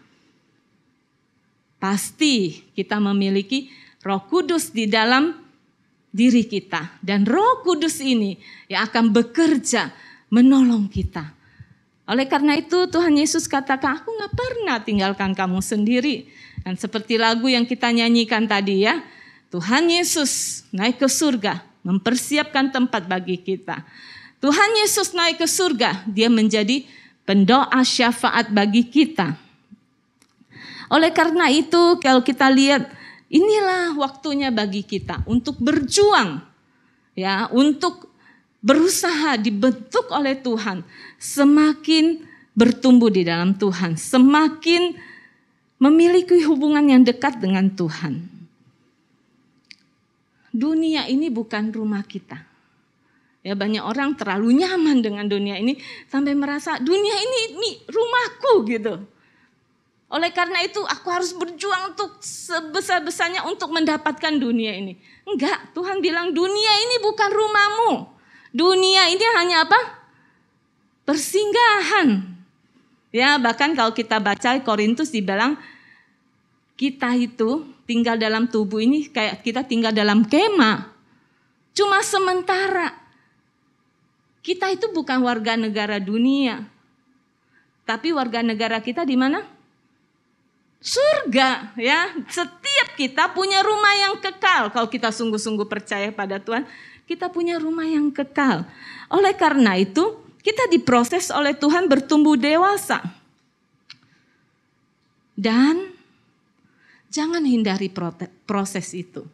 pasti 1.79 2.59
kita 2.75 2.99
memiliki 2.99 3.71
Roh 4.03 4.27
Kudus 4.27 4.75
di 4.75 4.83
dalam 4.83 5.31
diri 6.11 6.43
kita, 6.43 6.99
dan 6.99 7.23
Roh 7.23 7.63
Kudus 7.63 8.03
ini 8.03 8.35
yang 8.67 8.83
akan 8.83 9.15
bekerja 9.15 9.95
menolong 10.27 10.91
kita. 10.91 11.23
Oleh 12.03 12.27
karena 12.27 12.59
itu 12.59 12.83
Tuhan 12.91 13.15
Yesus 13.15 13.47
katakan, 13.47 14.03
aku 14.03 14.11
nggak 14.11 14.35
pernah 14.35 14.83
tinggalkan 14.83 15.31
kamu 15.31 15.63
sendiri. 15.63 16.27
Dan 16.67 16.75
seperti 16.75 17.15
lagu 17.15 17.47
yang 17.47 17.63
kita 17.63 17.95
nyanyikan 17.95 18.43
tadi 18.43 18.83
ya, 18.83 18.99
Tuhan 19.49 19.89
Yesus 19.89 20.63
naik 20.69 21.01
ke 21.01 21.09
surga, 21.09 21.65
mempersiapkan 21.81 22.69
tempat 22.69 23.09
bagi 23.09 23.41
kita. 23.41 23.81
Tuhan 24.37 24.71
Yesus 24.85 25.17
naik 25.17 25.41
ke 25.41 25.47
surga, 25.49 26.05
dia 26.05 26.29
menjadi 26.29 26.85
pendoa 27.25 27.81
syafaat 27.81 28.53
bagi 28.53 28.85
kita. 28.85 29.33
Oleh 30.93 31.09
karena 31.09 31.49
itu, 31.49 31.97
kalau 31.97 32.21
kita 32.21 32.45
lihat 32.49 32.93
inilah 33.29 33.97
waktunya 33.97 34.53
bagi 34.53 34.85
kita 34.85 35.25
untuk 35.25 35.57
berjuang 35.57 36.45
ya, 37.17 37.49
untuk 37.49 38.09
berusaha 38.61 39.33
dibentuk 39.33 40.13
oleh 40.13 40.37
Tuhan, 40.37 40.85
semakin 41.17 42.21
bertumbuh 42.53 43.09
di 43.09 43.25
dalam 43.25 43.57
Tuhan, 43.57 43.97
semakin 43.97 44.93
memiliki 45.81 46.37
hubungan 46.45 46.85
yang 46.85 47.01
dekat 47.01 47.41
dengan 47.41 47.73
Tuhan 47.73 48.38
dunia 50.59 51.07
ini 51.07 51.31
bukan 51.31 51.71
rumah 51.71 52.03
kita. 52.03 52.43
Ya 53.39 53.55
banyak 53.55 53.79
orang 53.79 54.19
terlalu 54.19 54.59
nyaman 54.59 54.99
dengan 54.99 55.23
dunia 55.23 55.55
ini 55.55 55.79
sampai 56.11 56.35
merasa 56.35 56.75
dunia 56.75 57.15
ini, 57.15 57.39
ini 57.55 57.71
rumahku 57.87 58.67
gitu. 58.67 58.99
Oleh 60.09 60.33
karena 60.35 60.59
itu 60.65 60.81
aku 60.83 61.07
harus 61.07 61.31
berjuang 61.31 61.95
untuk 61.95 62.19
sebesar-besarnya 62.19 63.47
untuk 63.47 63.71
mendapatkan 63.71 64.35
dunia 64.35 64.75
ini. 64.75 64.99
Enggak, 65.23 65.71
Tuhan 65.71 66.03
bilang 66.03 66.35
dunia 66.35 66.73
ini 66.83 66.95
bukan 66.99 67.29
rumahmu. 67.29 67.91
Dunia 68.49 69.07
ini 69.13 69.25
hanya 69.37 69.69
apa? 69.69 69.79
Persinggahan. 71.05 72.25
Ya, 73.13 73.37
bahkan 73.37 73.77
kalau 73.77 73.93
kita 73.93 74.17
baca 74.17 74.57
Korintus 74.65 75.13
dibilang 75.13 75.61
kita 76.73 77.13
itu 77.13 77.69
tinggal 77.89 78.21
dalam 78.21 78.45
tubuh 78.45 78.77
ini 78.77 79.09
kayak 79.09 79.41
kita 79.41 79.65
tinggal 79.65 79.89
dalam 79.89 80.21
kemah. 80.21 80.93
Cuma 81.73 82.05
sementara. 82.05 82.93
Kita 84.45 84.69
itu 84.69 84.93
bukan 84.93 85.25
warga 85.25 85.57
negara 85.57 85.97
dunia. 85.97 86.69
Tapi 87.89 88.13
warga 88.13 88.45
negara 88.45 88.77
kita 88.77 89.01
di 89.01 89.17
mana? 89.17 89.41
Surga 90.77 91.73
ya. 91.81 92.13
Setiap 92.29 92.93
kita 92.93 93.33
punya 93.33 93.65
rumah 93.65 93.97
yang 93.97 94.21
kekal. 94.21 94.69
Kalau 94.69 94.85
kita 94.85 95.09
sungguh-sungguh 95.09 95.65
percaya 95.65 96.13
pada 96.13 96.37
Tuhan, 96.37 96.69
kita 97.09 97.33
punya 97.33 97.57
rumah 97.57 97.89
yang 97.89 98.13
kekal. 98.13 98.69
Oleh 99.09 99.33
karena 99.33 99.73
itu, 99.81 100.21
kita 100.45 100.69
diproses 100.69 101.33
oleh 101.33 101.57
Tuhan 101.57 101.89
bertumbuh 101.89 102.37
dewasa. 102.37 103.01
Dan 105.33 105.88
Jangan 107.09 107.41
hindari 107.41 107.89
proses 108.45 108.93
itu. 108.93 109.25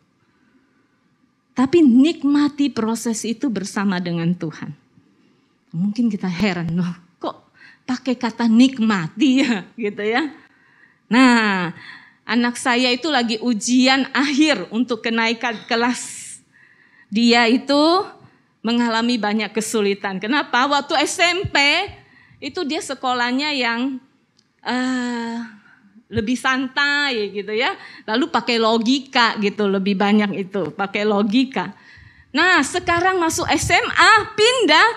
Tapi 1.55 1.79
nikmati 1.79 2.67
proses 2.67 3.23
itu 3.23 3.47
bersama 3.47 3.99
dengan 4.03 4.35
Tuhan. 4.35 4.75
Mungkin 5.71 6.11
kita 6.11 6.27
heran, 6.27 6.75
loh, 6.75 6.95
kok 7.19 7.51
pakai 7.87 8.15
kata 8.15 8.47
nikmati 8.47 9.43
ya 9.43 9.63
gitu 9.87 10.03
ya. 10.03 10.35
Nah, 11.07 11.71
anak 12.27 12.59
saya 12.59 12.91
itu 12.91 13.07
lagi 13.07 13.39
ujian 13.39 14.07
akhir 14.11 14.67
untuk 14.71 15.03
kenaikan 15.03 15.55
kelas. 15.67 16.23
Dia 17.07 17.47
itu 17.47 18.03
mengalami 18.59 19.15
banyak 19.15 19.55
kesulitan. 19.55 20.19
Kenapa? 20.19 20.67
Waktu 20.67 21.07
SMP 21.07 21.55
itu 22.43 22.65
dia 22.67 22.83
sekolahnya 22.83 23.55
yang 23.55 24.01
uh, 24.65 25.39
lebih 26.15 26.39
santai 26.39 27.35
gitu 27.35 27.51
ya. 27.51 27.75
Lalu 28.07 28.31
pakai 28.31 28.55
logika 28.55 29.35
gitu, 29.43 29.67
lebih 29.67 29.99
banyak 29.99 30.31
itu, 30.47 30.71
pakai 30.71 31.03
logika. 31.03 31.75
Nah, 32.31 32.63
sekarang 32.63 33.19
masuk 33.19 33.47
SMA, 33.59 34.11
pindah 34.35 34.87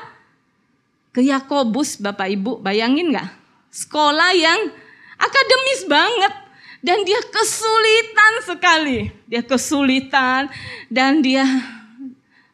ke 1.10 1.26
Yakobus, 1.26 1.98
Bapak 1.98 2.30
Ibu, 2.30 2.62
bayangin 2.62 3.10
nggak? 3.10 3.30
Sekolah 3.74 4.30
yang 4.38 4.70
akademis 5.18 5.82
banget 5.90 6.34
dan 6.78 7.02
dia 7.02 7.18
kesulitan 7.26 8.32
sekali. 8.46 8.98
Dia 9.26 9.42
kesulitan 9.42 10.46
dan 10.86 11.18
dia 11.22 11.42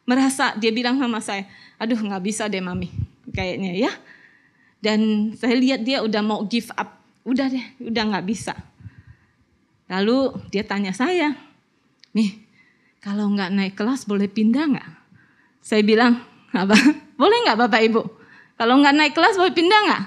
merasa 0.05 0.57
dia 0.57 0.73
bilang 0.73 0.97
sama 0.97 1.21
saya, 1.21 1.45
"Aduh, 1.77 1.97
nggak 1.97 2.23
bisa 2.25 2.49
deh, 2.49 2.61
Mami." 2.61 2.89
Kayaknya 3.29 3.89
ya. 3.89 3.91
Dan 4.81 5.33
saya 5.33 5.57
lihat 5.57 5.81
dia 5.81 6.05
udah 6.05 6.21
mau 6.21 6.45
give 6.45 6.69
up 6.77 7.04
udah 7.25 7.49
deh, 7.49 7.65
udah 7.81 8.03
nggak 8.13 8.25
bisa. 8.29 8.53
Lalu 9.89 10.33
dia 10.53 10.63
tanya 10.65 10.93
saya, 10.93 11.33
nih 12.13 12.45
kalau 13.01 13.29
nggak 13.33 13.53
naik 13.53 13.73
kelas 13.77 14.05
boleh 14.09 14.25
pindah 14.25 14.65
nggak? 14.65 14.89
Saya 15.61 15.81
bilang, 15.85 16.21
apa? 16.53 16.73
Boleh 17.21 17.37
nggak 17.47 17.57
Bapak 17.57 17.81
Ibu? 17.85 18.01
Kalau 18.59 18.75
nggak 18.79 18.95
naik 18.95 19.13
kelas 19.15 19.39
boleh 19.39 19.55
pindah 19.55 19.79
nggak? 19.87 20.03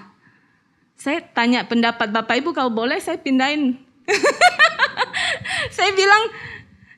Saya 0.98 1.18
tanya 1.24 1.64
pendapat 1.64 2.12
Bapak 2.12 2.36
Ibu 2.42 2.52
kalau 2.52 2.68
boleh 2.68 3.00
saya 3.00 3.16
pindahin. 3.16 3.80
saya 5.76 5.90
bilang 5.96 6.28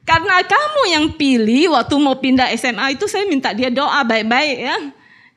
karena 0.02 0.42
kamu 0.42 0.83
yang 0.90 1.06
pilih 1.14 1.78
waktu 1.78 1.94
mau 2.02 2.18
pindah 2.18 2.50
SMA 2.59 2.98
itu 2.98 3.06
saya 3.06 3.22
minta 3.30 3.54
dia 3.54 3.70
doa 3.70 4.02
baik-baik 4.02 4.59
ya. 4.66 4.76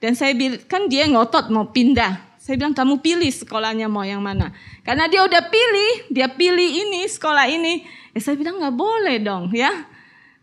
Dan 0.01 0.17
saya 0.17 0.33
bilang 0.33 0.61
kan 0.65 0.89
dia 0.89 1.05
ngotot 1.05 1.53
mau 1.53 1.69
pindah. 1.69 2.32
Saya 2.43 2.59
bilang 2.59 2.75
kamu 2.75 2.99
pilih 2.99 3.31
sekolahnya 3.31 3.87
mau 3.87 4.03
yang 4.03 4.19
mana. 4.19 4.51
Karena 4.83 5.07
dia 5.07 5.23
udah 5.23 5.47
pilih, 5.47 6.11
dia 6.11 6.27
pilih 6.27 6.75
ini 6.75 7.07
sekolah 7.07 7.47
ini. 7.47 7.87
Ya 8.11 8.19
saya 8.19 8.35
bilang 8.35 8.59
nggak 8.59 8.75
boleh 8.75 9.15
dong 9.23 9.55
ya, 9.55 9.71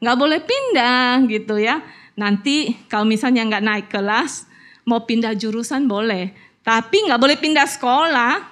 nggak 0.00 0.16
boleh 0.16 0.40
pindah 0.40 1.28
gitu 1.28 1.60
ya. 1.60 1.84
Nanti 2.16 2.72
kalau 2.88 3.04
misalnya 3.04 3.44
nggak 3.44 3.64
naik 3.68 3.86
kelas, 3.92 4.48
mau 4.88 5.04
pindah 5.04 5.36
jurusan 5.36 5.84
boleh. 5.84 6.32
Tapi 6.64 7.04
nggak 7.04 7.20
boleh 7.20 7.36
pindah 7.36 7.68
sekolah. 7.68 8.48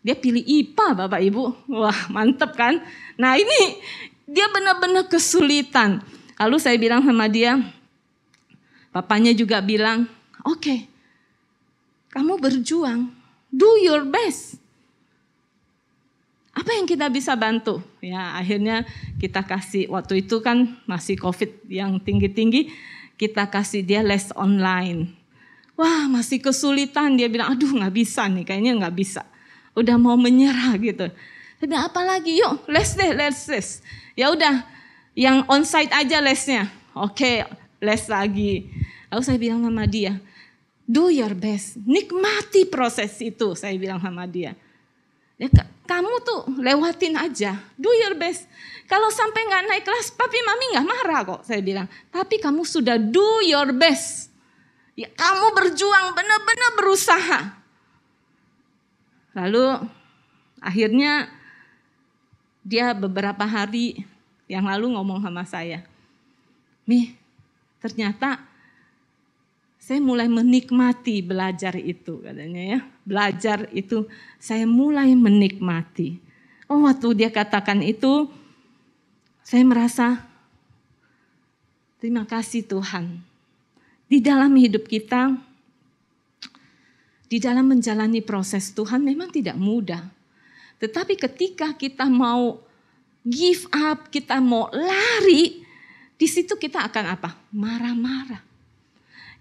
Dia 0.00 0.16
pilih 0.16 0.40
IPA 0.40 1.04
Bapak 1.04 1.20
Ibu. 1.20 1.68
Wah 1.68 2.08
mantep 2.08 2.56
kan. 2.56 2.80
Nah 3.20 3.36
ini 3.36 3.76
dia 4.24 4.48
benar-benar 4.48 5.12
kesulitan. 5.12 6.00
Lalu 6.40 6.56
saya 6.56 6.80
bilang 6.80 7.04
sama 7.04 7.28
dia, 7.28 7.60
papanya 8.88 9.36
juga 9.36 9.60
bilang, 9.60 10.08
oke 10.48 10.64
okay, 10.64 10.78
kamu 12.14 12.38
berjuang. 12.38 13.10
Do 13.50 13.74
your 13.82 14.06
best. 14.06 14.62
Apa 16.54 16.70
yang 16.78 16.86
kita 16.86 17.10
bisa 17.10 17.34
bantu? 17.34 17.82
Ya, 17.98 18.38
akhirnya 18.38 18.86
kita 19.18 19.42
kasih 19.42 19.90
waktu 19.90 20.22
itu 20.22 20.38
kan 20.38 20.78
masih 20.86 21.18
Covid 21.18 21.50
yang 21.66 21.98
tinggi-tinggi, 21.98 22.70
kita 23.18 23.50
kasih 23.50 23.82
dia 23.82 24.06
les 24.06 24.30
online. 24.38 25.10
Wah, 25.74 26.06
masih 26.06 26.38
kesulitan 26.38 27.18
dia 27.18 27.26
bilang, 27.26 27.50
aduh 27.50 27.74
nggak 27.74 27.90
bisa 27.90 28.30
nih, 28.30 28.46
kayaknya 28.46 28.78
nggak 28.78 28.94
bisa. 28.94 29.26
Udah 29.74 29.98
mau 29.98 30.14
menyerah 30.14 30.78
gitu. 30.78 31.10
Tapi 31.58 31.74
apa 31.74 32.00
lagi? 32.06 32.38
Yuk, 32.38 32.70
les 32.70 32.90
deh, 32.94 33.10
les 33.10 33.38
les. 33.50 33.68
Ya 34.14 34.30
udah, 34.30 34.62
yang 35.18 35.42
onsite 35.50 35.90
aja 35.90 36.22
lesnya. 36.22 36.70
Oke, 36.94 37.42
les 37.82 38.04
lagi. 38.06 38.70
Lalu 39.10 39.22
saya 39.26 39.38
bilang 39.38 39.66
sama 39.66 39.86
dia, 39.90 40.22
do 40.84 41.08
your 41.08 41.32
best, 41.32 41.80
nikmati 41.82 42.68
proses 42.68 43.16
itu. 43.20 43.56
Saya 43.56 43.74
bilang 43.80 44.00
sama 44.00 44.28
dia. 44.28 44.52
Ya, 45.34 45.50
kamu 45.84 46.22
tuh 46.22 46.40
lewatin 46.62 47.18
aja, 47.18 47.58
do 47.74 47.90
your 47.90 48.14
best. 48.14 48.46
Kalau 48.86 49.10
sampai 49.10 49.42
nggak 49.48 49.64
naik 49.66 49.84
kelas, 49.84 50.12
papi 50.14 50.38
mami 50.44 50.64
nggak 50.76 50.86
marah 50.86 51.20
kok. 51.26 51.40
Saya 51.42 51.60
bilang, 51.64 51.88
tapi 52.12 52.38
kamu 52.38 52.62
sudah 52.62 53.00
do 53.00 53.42
your 53.42 53.72
best. 53.74 54.30
Ya, 54.94 55.10
kamu 55.10 55.50
berjuang 55.58 56.14
benar-benar 56.14 56.70
berusaha. 56.78 57.40
Lalu 59.34 59.90
akhirnya 60.62 61.26
dia 62.62 62.94
beberapa 62.94 63.42
hari 63.42 64.06
yang 64.46 64.70
lalu 64.70 64.94
ngomong 64.94 65.18
sama 65.18 65.42
saya, 65.42 65.82
Mi, 66.86 67.16
ternyata 67.82 68.38
saya 69.84 70.00
mulai 70.00 70.32
menikmati 70.32 71.20
belajar 71.20 71.76
itu 71.76 72.24
katanya 72.24 72.62
ya. 72.64 72.80
Belajar 73.04 73.68
itu 73.68 74.08
saya 74.40 74.64
mulai 74.64 75.12
menikmati. 75.12 76.16
Oh 76.72 76.88
waktu 76.88 77.12
dia 77.12 77.28
katakan 77.28 77.84
itu 77.84 78.32
saya 79.44 79.60
merasa 79.60 80.24
terima 82.00 82.24
kasih 82.24 82.64
Tuhan. 82.64 83.20
Di 84.08 84.24
dalam 84.24 84.56
hidup 84.56 84.88
kita, 84.88 85.36
di 87.28 87.36
dalam 87.36 87.68
menjalani 87.68 88.24
proses 88.24 88.72
Tuhan 88.72 89.04
memang 89.04 89.36
tidak 89.36 89.60
mudah. 89.60 90.00
Tetapi 90.80 91.12
ketika 91.20 91.76
kita 91.76 92.08
mau 92.08 92.56
give 93.20 93.68
up, 93.68 94.08
kita 94.08 94.40
mau 94.40 94.72
lari, 94.72 95.60
di 96.16 96.24
situ 96.24 96.56
kita 96.56 96.88
akan 96.88 97.04
apa? 97.20 97.36
Marah-marah 97.52 98.53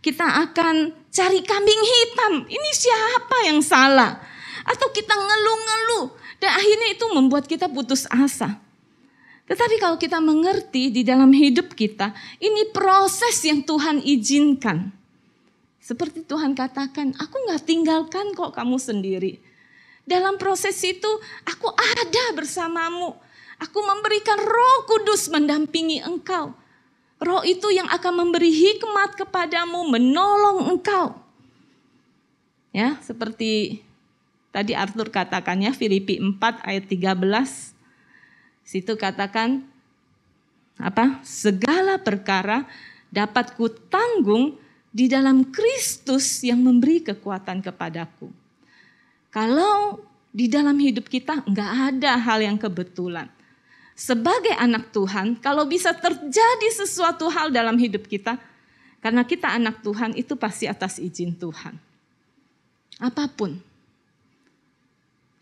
kita 0.03 0.27
akan 0.51 0.91
cari 1.07 1.39
kambing 1.39 1.81
hitam. 1.87 2.33
Ini 2.45 2.69
siapa 2.75 3.37
yang 3.47 3.63
salah? 3.63 4.19
Atau 4.67 4.91
kita 4.91 5.15
ngeluh-ngeluh 5.15 6.11
dan 6.43 6.59
akhirnya 6.59 6.91
itu 6.91 7.05
membuat 7.15 7.47
kita 7.47 7.71
putus 7.71 8.03
asa. 8.11 8.59
Tetapi 9.47 9.75
kalau 9.79 9.95
kita 9.95 10.19
mengerti 10.19 10.91
di 10.91 11.07
dalam 11.07 11.31
hidup 11.31 11.71
kita, 11.71 12.11
ini 12.39 12.67
proses 12.71 13.39
yang 13.43 13.63
Tuhan 13.63 14.03
izinkan. 14.03 14.91
Seperti 15.83 16.23
Tuhan 16.23 16.55
katakan, 16.55 17.11
aku 17.19 17.35
gak 17.51 17.67
tinggalkan 17.67 18.31
kok 18.31 18.55
kamu 18.55 18.79
sendiri. 18.79 19.43
Dalam 20.07 20.39
proses 20.39 20.79
itu, 20.83 21.11
aku 21.43 21.67
ada 21.75 22.23
bersamamu. 22.35 23.15
Aku 23.59 23.79
memberikan 23.83 24.39
roh 24.39 24.77
kudus 24.87 25.27
mendampingi 25.27 26.03
engkau. 26.03 26.55
Roh 27.23 27.39
itu 27.47 27.71
yang 27.71 27.87
akan 27.87 28.27
memberi 28.27 28.51
hikmat 28.51 29.15
kepadamu, 29.15 29.87
menolong 29.87 30.75
engkau. 30.75 31.15
Ya, 32.75 32.99
seperti 32.99 33.79
tadi 34.51 34.75
Arthur 34.75 35.07
katakannya 35.07 35.71
Filipi 35.71 36.19
4 36.19 36.67
ayat 36.67 36.85
13. 36.91 37.71
Situ 38.67 38.93
katakan 38.99 39.63
apa? 40.75 41.23
Segala 41.23 41.95
perkara 41.95 42.67
dapat 43.07 43.55
kutanggung 43.55 44.59
di 44.91 45.07
dalam 45.07 45.47
Kristus 45.47 46.43
yang 46.43 46.59
memberi 46.59 47.01
kekuatan 47.07 47.63
kepadaku. 47.63 48.27
Kalau 49.31 50.03
di 50.29 50.51
dalam 50.51 50.75
hidup 50.75 51.07
kita 51.07 51.45
nggak 51.45 51.71
ada 51.93 52.19
hal 52.19 52.41
yang 52.43 52.57
kebetulan 52.59 53.31
sebagai 53.93 54.53
anak 54.57 54.89
Tuhan, 54.93 55.37
kalau 55.37 55.65
bisa 55.69 55.93
terjadi 55.93 56.69
sesuatu 56.73 57.29
hal 57.29 57.53
dalam 57.53 57.77
hidup 57.77 58.09
kita, 58.09 58.37
karena 59.03 59.27
kita 59.27 59.51
anak 59.51 59.83
Tuhan 59.83 60.15
itu 60.15 60.33
pasti 60.39 60.65
atas 60.65 60.97
izin 60.97 61.35
Tuhan. 61.35 61.75
Apa 63.03 63.27
pun. 63.27 63.59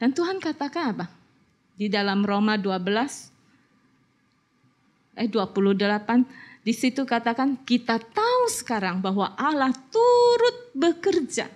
Dan 0.01 0.11
Tuhan 0.17 0.41
katakan 0.41 0.97
apa? 0.97 1.05
Di 1.77 1.85
dalam 1.85 2.25
Roma 2.25 2.57
12 2.57 3.31
eh 5.17 5.27
28 5.27 6.65
di 6.65 6.73
situ 6.73 7.03
katakan 7.03 7.61
kita 7.65 7.97
tahu 7.99 8.43
sekarang 8.49 9.01
bahwa 9.01 9.33
Allah 9.37 9.73
turut 9.89 10.73
bekerja 10.73 11.49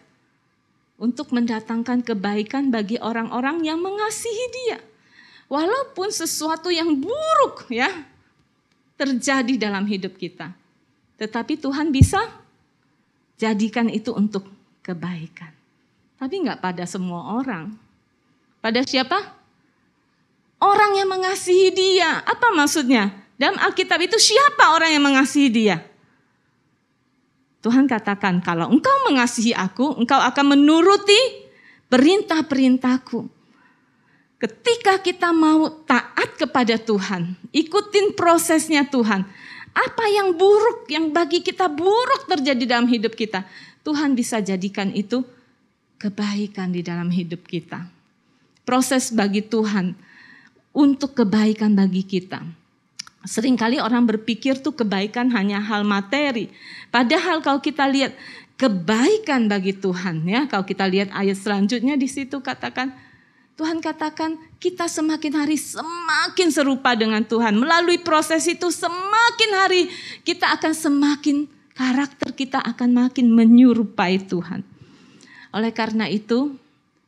untuk 0.98 1.34
mendatangkan 1.34 2.02
kebaikan 2.02 2.74
bagi 2.74 2.98
orang-orang 3.02 3.66
yang 3.66 3.80
mengasihi 3.82 4.46
Dia. 4.54 4.80
Walaupun 5.46 6.10
sesuatu 6.10 6.74
yang 6.74 6.90
buruk 6.98 7.70
ya 7.70 7.92
terjadi 8.98 9.70
dalam 9.70 9.86
hidup 9.86 10.18
kita. 10.18 10.52
Tetapi 11.16 11.60
Tuhan 11.60 11.94
bisa 11.94 12.20
jadikan 13.40 13.88
itu 13.92 14.12
untuk 14.16 14.48
kebaikan. 14.84 15.52
Tapi 16.16 16.34
nggak 16.48 16.60
pada 16.64 16.84
semua 16.88 17.38
orang. 17.40 17.76
Pada 18.64 18.82
siapa? 18.82 19.20
Orang 20.58 20.98
yang 20.98 21.12
mengasihi 21.12 21.70
dia. 21.76 22.24
Apa 22.24 22.56
maksudnya? 22.56 23.12
Dalam 23.36 23.60
Alkitab 23.60 24.00
itu 24.00 24.16
siapa 24.16 24.74
orang 24.74 24.96
yang 24.96 25.04
mengasihi 25.04 25.52
dia? 25.52 25.84
Tuhan 27.60 27.90
katakan, 27.90 28.40
kalau 28.46 28.72
engkau 28.72 28.94
mengasihi 29.10 29.52
aku, 29.52 30.00
engkau 30.00 30.22
akan 30.22 30.56
menuruti 30.56 31.18
perintah-perintahku. 31.90 33.35
Ketika 34.36 35.00
kita 35.00 35.32
mau 35.32 35.72
taat 35.88 36.36
kepada 36.36 36.76
Tuhan, 36.76 37.40
ikutin 37.56 38.16
prosesnya 38.20 38.84
Tuhan. 38.84 39.24
Apa 39.76 40.06
yang 40.08 40.36
buruk, 40.36 40.88
yang 40.88 41.12
bagi 41.12 41.44
kita 41.44 41.68
buruk 41.68 42.28
terjadi 42.32 42.64
dalam 42.80 42.88
hidup 42.88 43.16
kita, 43.16 43.44
Tuhan 43.84 44.16
bisa 44.16 44.40
jadikan 44.40 44.92
itu 44.92 45.24
kebaikan 46.00 46.72
di 46.72 46.84
dalam 46.84 47.12
hidup 47.12 47.44
kita. 47.48 47.88
Proses 48.64 49.12
bagi 49.12 49.44
Tuhan 49.44 49.96
untuk 50.76 51.16
kebaikan 51.16 51.76
bagi 51.76 52.04
kita. 52.04 52.44
Seringkali 53.26 53.82
orang 53.82 54.06
berpikir 54.06 54.60
tuh 54.62 54.76
kebaikan 54.76 55.32
hanya 55.34 55.64
hal 55.64 55.88
materi. 55.88 56.52
Padahal 56.92 57.42
kalau 57.42 57.64
kita 57.64 57.88
lihat 57.90 58.14
kebaikan 58.60 59.48
bagi 59.50 59.74
Tuhan 59.76 60.28
ya, 60.28 60.46
kalau 60.46 60.68
kita 60.68 60.86
lihat 60.86 61.10
ayat 61.12 61.40
selanjutnya 61.40 61.98
di 61.98 62.06
situ 62.06 62.40
katakan 62.44 62.94
Tuhan 63.56 63.80
katakan 63.80 64.36
kita 64.60 64.92
semakin 64.92 65.32
hari 65.32 65.56
semakin 65.56 66.52
serupa 66.52 66.92
dengan 66.92 67.24
Tuhan. 67.24 67.56
Melalui 67.56 68.04
proses 68.04 68.44
itu 68.52 68.68
semakin 68.68 69.52
hari 69.56 69.88
kita 70.28 70.52
akan 70.60 70.76
semakin 70.76 71.48
karakter 71.72 72.36
kita 72.36 72.60
akan 72.60 73.08
makin 73.08 73.32
menyerupai 73.32 74.20
Tuhan. 74.28 74.64
Oleh 75.56 75.72
karena 75.72 76.12
itu, 76.12 76.56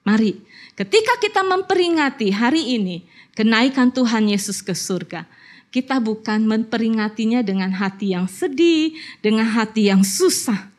mari 0.08 0.40
ketika 0.80 1.20
kita 1.20 1.44
memperingati 1.44 2.32
hari 2.32 2.80
ini 2.80 3.04
kenaikan 3.36 3.92
Tuhan 3.92 4.32
Yesus 4.32 4.64
ke 4.64 4.72
surga, 4.72 5.28
kita 5.72 6.00
bukan 6.00 6.48
memperingatinya 6.48 7.44
dengan 7.44 7.76
hati 7.76 8.16
yang 8.16 8.32
sedih, 8.32 8.96
dengan 9.20 9.52
hati 9.52 9.92
yang 9.92 10.00
susah. 10.00 10.72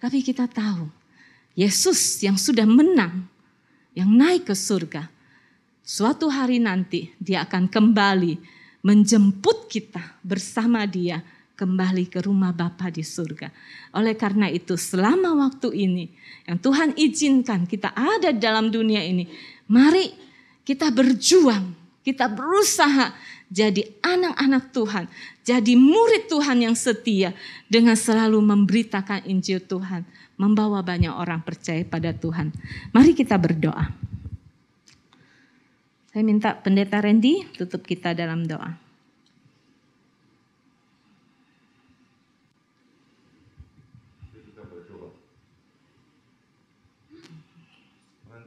Tapi 0.00 0.24
kita 0.24 0.48
tahu 0.48 0.88
Yesus 1.52 2.24
yang 2.24 2.40
sudah 2.40 2.64
menang 2.64 3.29
yang 4.00 4.16
naik 4.16 4.48
ke 4.48 4.56
surga. 4.56 5.12
Suatu 5.84 6.32
hari 6.32 6.56
nanti 6.56 7.12
dia 7.20 7.44
akan 7.44 7.68
kembali 7.68 8.40
menjemput 8.80 9.68
kita 9.68 10.16
bersama 10.24 10.88
dia 10.88 11.20
kembali 11.60 12.08
ke 12.08 12.24
rumah 12.24 12.56
Bapa 12.56 12.88
di 12.88 13.04
surga. 13.04 13.52
Oleh 13.92 14.16
karena 14.16 14.48
itu 14.48 14.80
selama 14.80 15.36
waktu 15.36 15.68
ini 15.76 16.08
yang 16.48 16.56
Tuhan 16.56 16.96
izinkan 16.96 17.68
kita 17.68 17.92
ada 17.92 18.32
dalam 18.32 18.72
dunia 18.72 19.04
ini, 19.04 19.28
mari 19.68 20.08
kita 20.64 20.88
berjuang, 20.88 21.76
kita 22.00 22.32
berusaha 22.32 23.12
jadi 23.52 23.84
anak-anak 24.00 24.72
Tuhan, 24.72 25.04
jadi 25.44 25.72
murid 25.76 26.30
Tuhan 26.32 26.64
yang 26.64 26.76
setia 26.78 27.36
dengan 27.68 27.98
selalu 27.98 28.40
memberitakan 28.40 29.28
Injil 29.28 29.60
Tuhan, 29.60 30.06
membawa 30.40 30.80
banyak 30.80 31.12
orang 31.12 31.44
percaya 31.44 31.84
pada 31.84 32.16
Tuhan. 32.16 32.56
Mari 32.96 33.12
kita 33.12 33.36
berdoa. 33.36 33.92
Saya 36.08 36.22
minta 36.24 36.56
pendeta 36.56 36.96
Randy 36.96 37.44
tutup 37.52 37.84
kita 37.84 38.16
dalam 38.16 38.48
doa. 38.48 38.88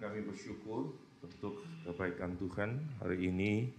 Kami 0.03 0.19
bersyukur 0.29 0.91
untuk 1.23 1.63
kebaikan 1.87 2.35
Tuhan 2.35 2.75
hari 2.99 3.31
ini. 3.31 3.71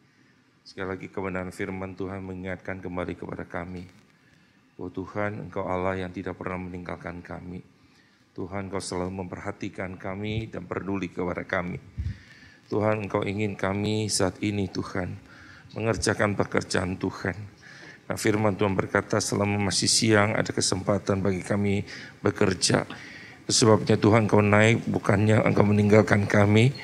Sekali 0.64 0.96
lagi 0.96 1.07
kebenaran 1.12 1.53
firman 1.53 1.92
Tuhan 1.92 2.24
mengingatkan 2.24 2.81
kembali 2.81 3.12
kepada 3.12 3.44
kami. 3.44 3.85
Oh 4.81 4.88
Tuhan, 4.88 5.46
Engkau 5.46 5.68
Allah 5.68 6.00
yang 6.00 6.11
tidak 6.11 6.40
pernah 6.40 6.64
meninggalkan 6.64 7.20
kami. 7.20 7.73
Tuhan, 8.35 8.66
Engkau 8.66 8.83
selalu 8.83 9.23
memperhatikan 9.23 9.94
kami 9.94 10.51
dan 10.51 10.66
peduli 10.66 11.07
kepada 11.07 11.47
kami. 11.47 11.79
Tuhan, 12.66 13.07
Engkau 13.07 13.23
ingin 13.23 13.55
kami 13.55 14.11
saat 14.11 14.42
ini 14.42 14.66
Tuhan, 14.66 15.14
mengerjakan 15.79 16.35
pekerjaan 16.35 16.99
Tuhan. 16.99 17.38
Nah, 18.11 18.18
firman 18.18 18.59
Tuhan 18.59 18.75
berkata 18.75 19.23
selama 19.23 19.70
masih 19.70 19.87
siang 19.87 20.35
ada 20.35 20.51
kesempatan 20.51 21.23
bagi 21.23 21.47
kami 21.47 21.87
bekerja. 22.27 22.83
Sebabnya 23.47 23.94
Tuhan 24.03 24.27
Engkau 24.27 24.42
naik 24.42 24.83
bukannya 24.83 25.38
Engkau 25.47 25.62
meninggalkan 25.62 26.27
kami, 26.27 26.75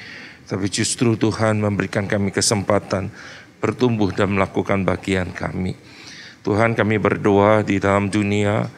tapi 0.46 0.70
justru 0.70 1.18
Tuhan 1.18 1.58
memberikan 1.58 2.06
kami 2.06 2.30
kesempatan 2.30 3.10
bertumbuh 3.58 4.14
dan 4.14 4.38
melakukan 4.38 4.86
bagian 4.86 5.34
kami. 5.34 5.74
Tuhan 6.46 6.78
kami 6.78 7.02
berdoa 7.02 7.66
di 7.66 7.82
dalam 7.82 8.06
dunia 8.06 8.70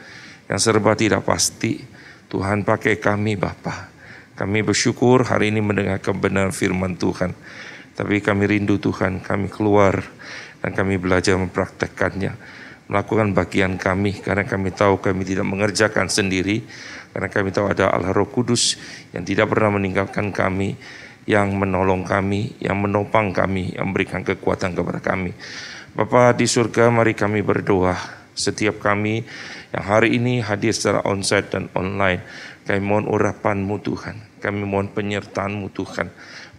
yang 0.48 0.56
serba 0.56 0.96
tidak 0.96 1.28
pasti. 1.28 1.91
Tuhan 2.32 2.64
pakai 2.64 2.96
kami 2.96 3.36
Bapa. 3.36 3.92
Kami 4.32 4.64
bersyukur 4.64 5.28
hari 5.28 5.52
ini 5.52 5.60
mendengar 5.60 6.00
kebenaran 6.00 6.48
firman 6.48 6.96
Tuhan. 6.96 7.36
Tapi 7.92 8.24
kami 8.24 8.48
rindu 8.48 8.80
Tuhan, 8.80 9.20
kami 9.20 9.52
keluar 9.52 10.00
dan 10.64 10.72
kami 10.72 10.96
belajar 10.96 11.36
mempraktekkannya. 11.36 12.32
Melakukan 12.88 13.36
bagian 13.36 13.76
kami 13.76 14.16
karena 14.24 14.48
kami 14.48 14.72
tahu 14.72 15.04
kami 15.04 15.28
tidak 15.28 15.44
mengerjakan 15.44 16.08
sendiri. 16.08 16.64
Karena 17.12 17.28
kami 17.28 17.52
tahu 17.52 17.68
ada 17.68 17.92
Allah 17.92 18.16
Roh 18.16 18.32
Kudus 18.32 18.80
yang 19.12 19.28
tidak 19.28 19.52
pernah 19.52 19.76
meninggalkan 19.76 20.32
kami, 20.32 20.80
yang 21.28 21.52
menolong 21.52 22.08
kami, 22.08 22.56
yang 22.64 22.80
menopang 22.80 23.36
kami, 23.36 23.76
yang 23.76 23.92
memberikan 23.92 24.24
kekuatan 24.24 24.72
kepada 24.72 25.04
kami. 25.04 25.36
Bapa 25.92 26.32
di 26.32 26.48
surga, 26.48 26.88
mari 26.88 27.12
kami 27.12 27.44
berdoa 27.44 28.21
setiap 28.32 28.80
kami 28.80 29.24
yang 29.72 29.84
hari 29.84 30.16
ini 30.16 30.40
hadir 30.44 30.72
secara 30.72 31.04
onsite 31.04 31.52
dan 31.52 31.68
online. 31.76 32.24
Kami 32.62 32.80
mohon 32.80 33.10
urapanmu 33.10 33.82
Tuhan, 33.82 34.38
kami 34.38 34.62
mohon 34.62 34.90
penyertaanmu 34.92 35.72
Tuhan. 35.74 36.08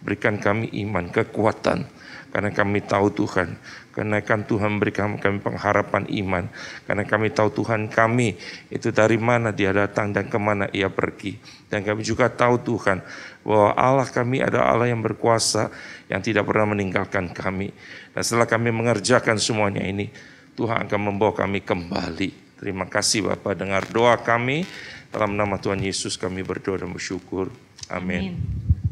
Berikan 0.03 0.35
kami 0.35 0.67
iman, 0.83 1.07
kekuatan, 1.07 1.87
karena 2.35 2.51
kami 2.51 2.83
tahu 2.83 3.07
Tuhan, 3.15 3.55
Kenaikan 3.93 4.41
Tuhan 4.49 4.81
memberikan 4.81 5.21
kami 5.21 5.37
pengharapan 5.37 6.09
iman. 6.25 6.49
Karena 6.89 7.05
kami 7.05 7.29
tahu 7.29 7.61
Tuhan 7.61 7.93
kami 7.93 8.33
itu 8.73 8.89
dari 8.89 9.21
mana 9.21 9.53
dia 9.53 9.69
datang 9.69 10.09
dan 10.09 10.25
ke 10.25 10.37
mana 10.41 10.65
ia 10.73 10.89
pergi. 10.89 11.37
Dan 11.69 11.85
kami 11.85 12.01
juga 12.01 12.25
tahu 12.25 12.57
Tuhan 12.65 13.05
bahwa 13.45 13.69
Allah 13.77 14.09
kami 14.09 14.41
adalah 14.41 14.73
Allah 14.73 14.89
yang 14.89 15.05
berkuasa 15.05 15.69
yang 16.09 16.25
tidak 16.25 16.49
pernah 16.49 16.73
meninggalkan 16.73 17.29
kami. 17.29 17.69
Dan 18.17 18.21
setelah 18.25 18.49
kami 18.49 18.73
mengerjakan 18.73 19.37
semuanya 19.37 19.85
ini, 19.85 20.09
Tuhan 20.53 20.85
akan 20.85 21.01
membawa 21.01 21.33
kami 21.33 21.65
kembali. 21.65 22.59
Terima 22.61 22.85
kasih 22.87 23.27
Bapak 23.33 23.59
dengar 23.59 23.83
doa 23.89 24.15
kami. 24.21 24.63
Dalam 25.13 25.37
nama 25.37 25.59
Tuhan 25.61 25.81
Yesus 25.81 26.17
kami 26.17 26.41
berdoa 26.41 26.81
dan 26.81 26.93
bersyukur. 26.93 27.53
Amin. 27.89 28.37
Amin. 28.37 28.82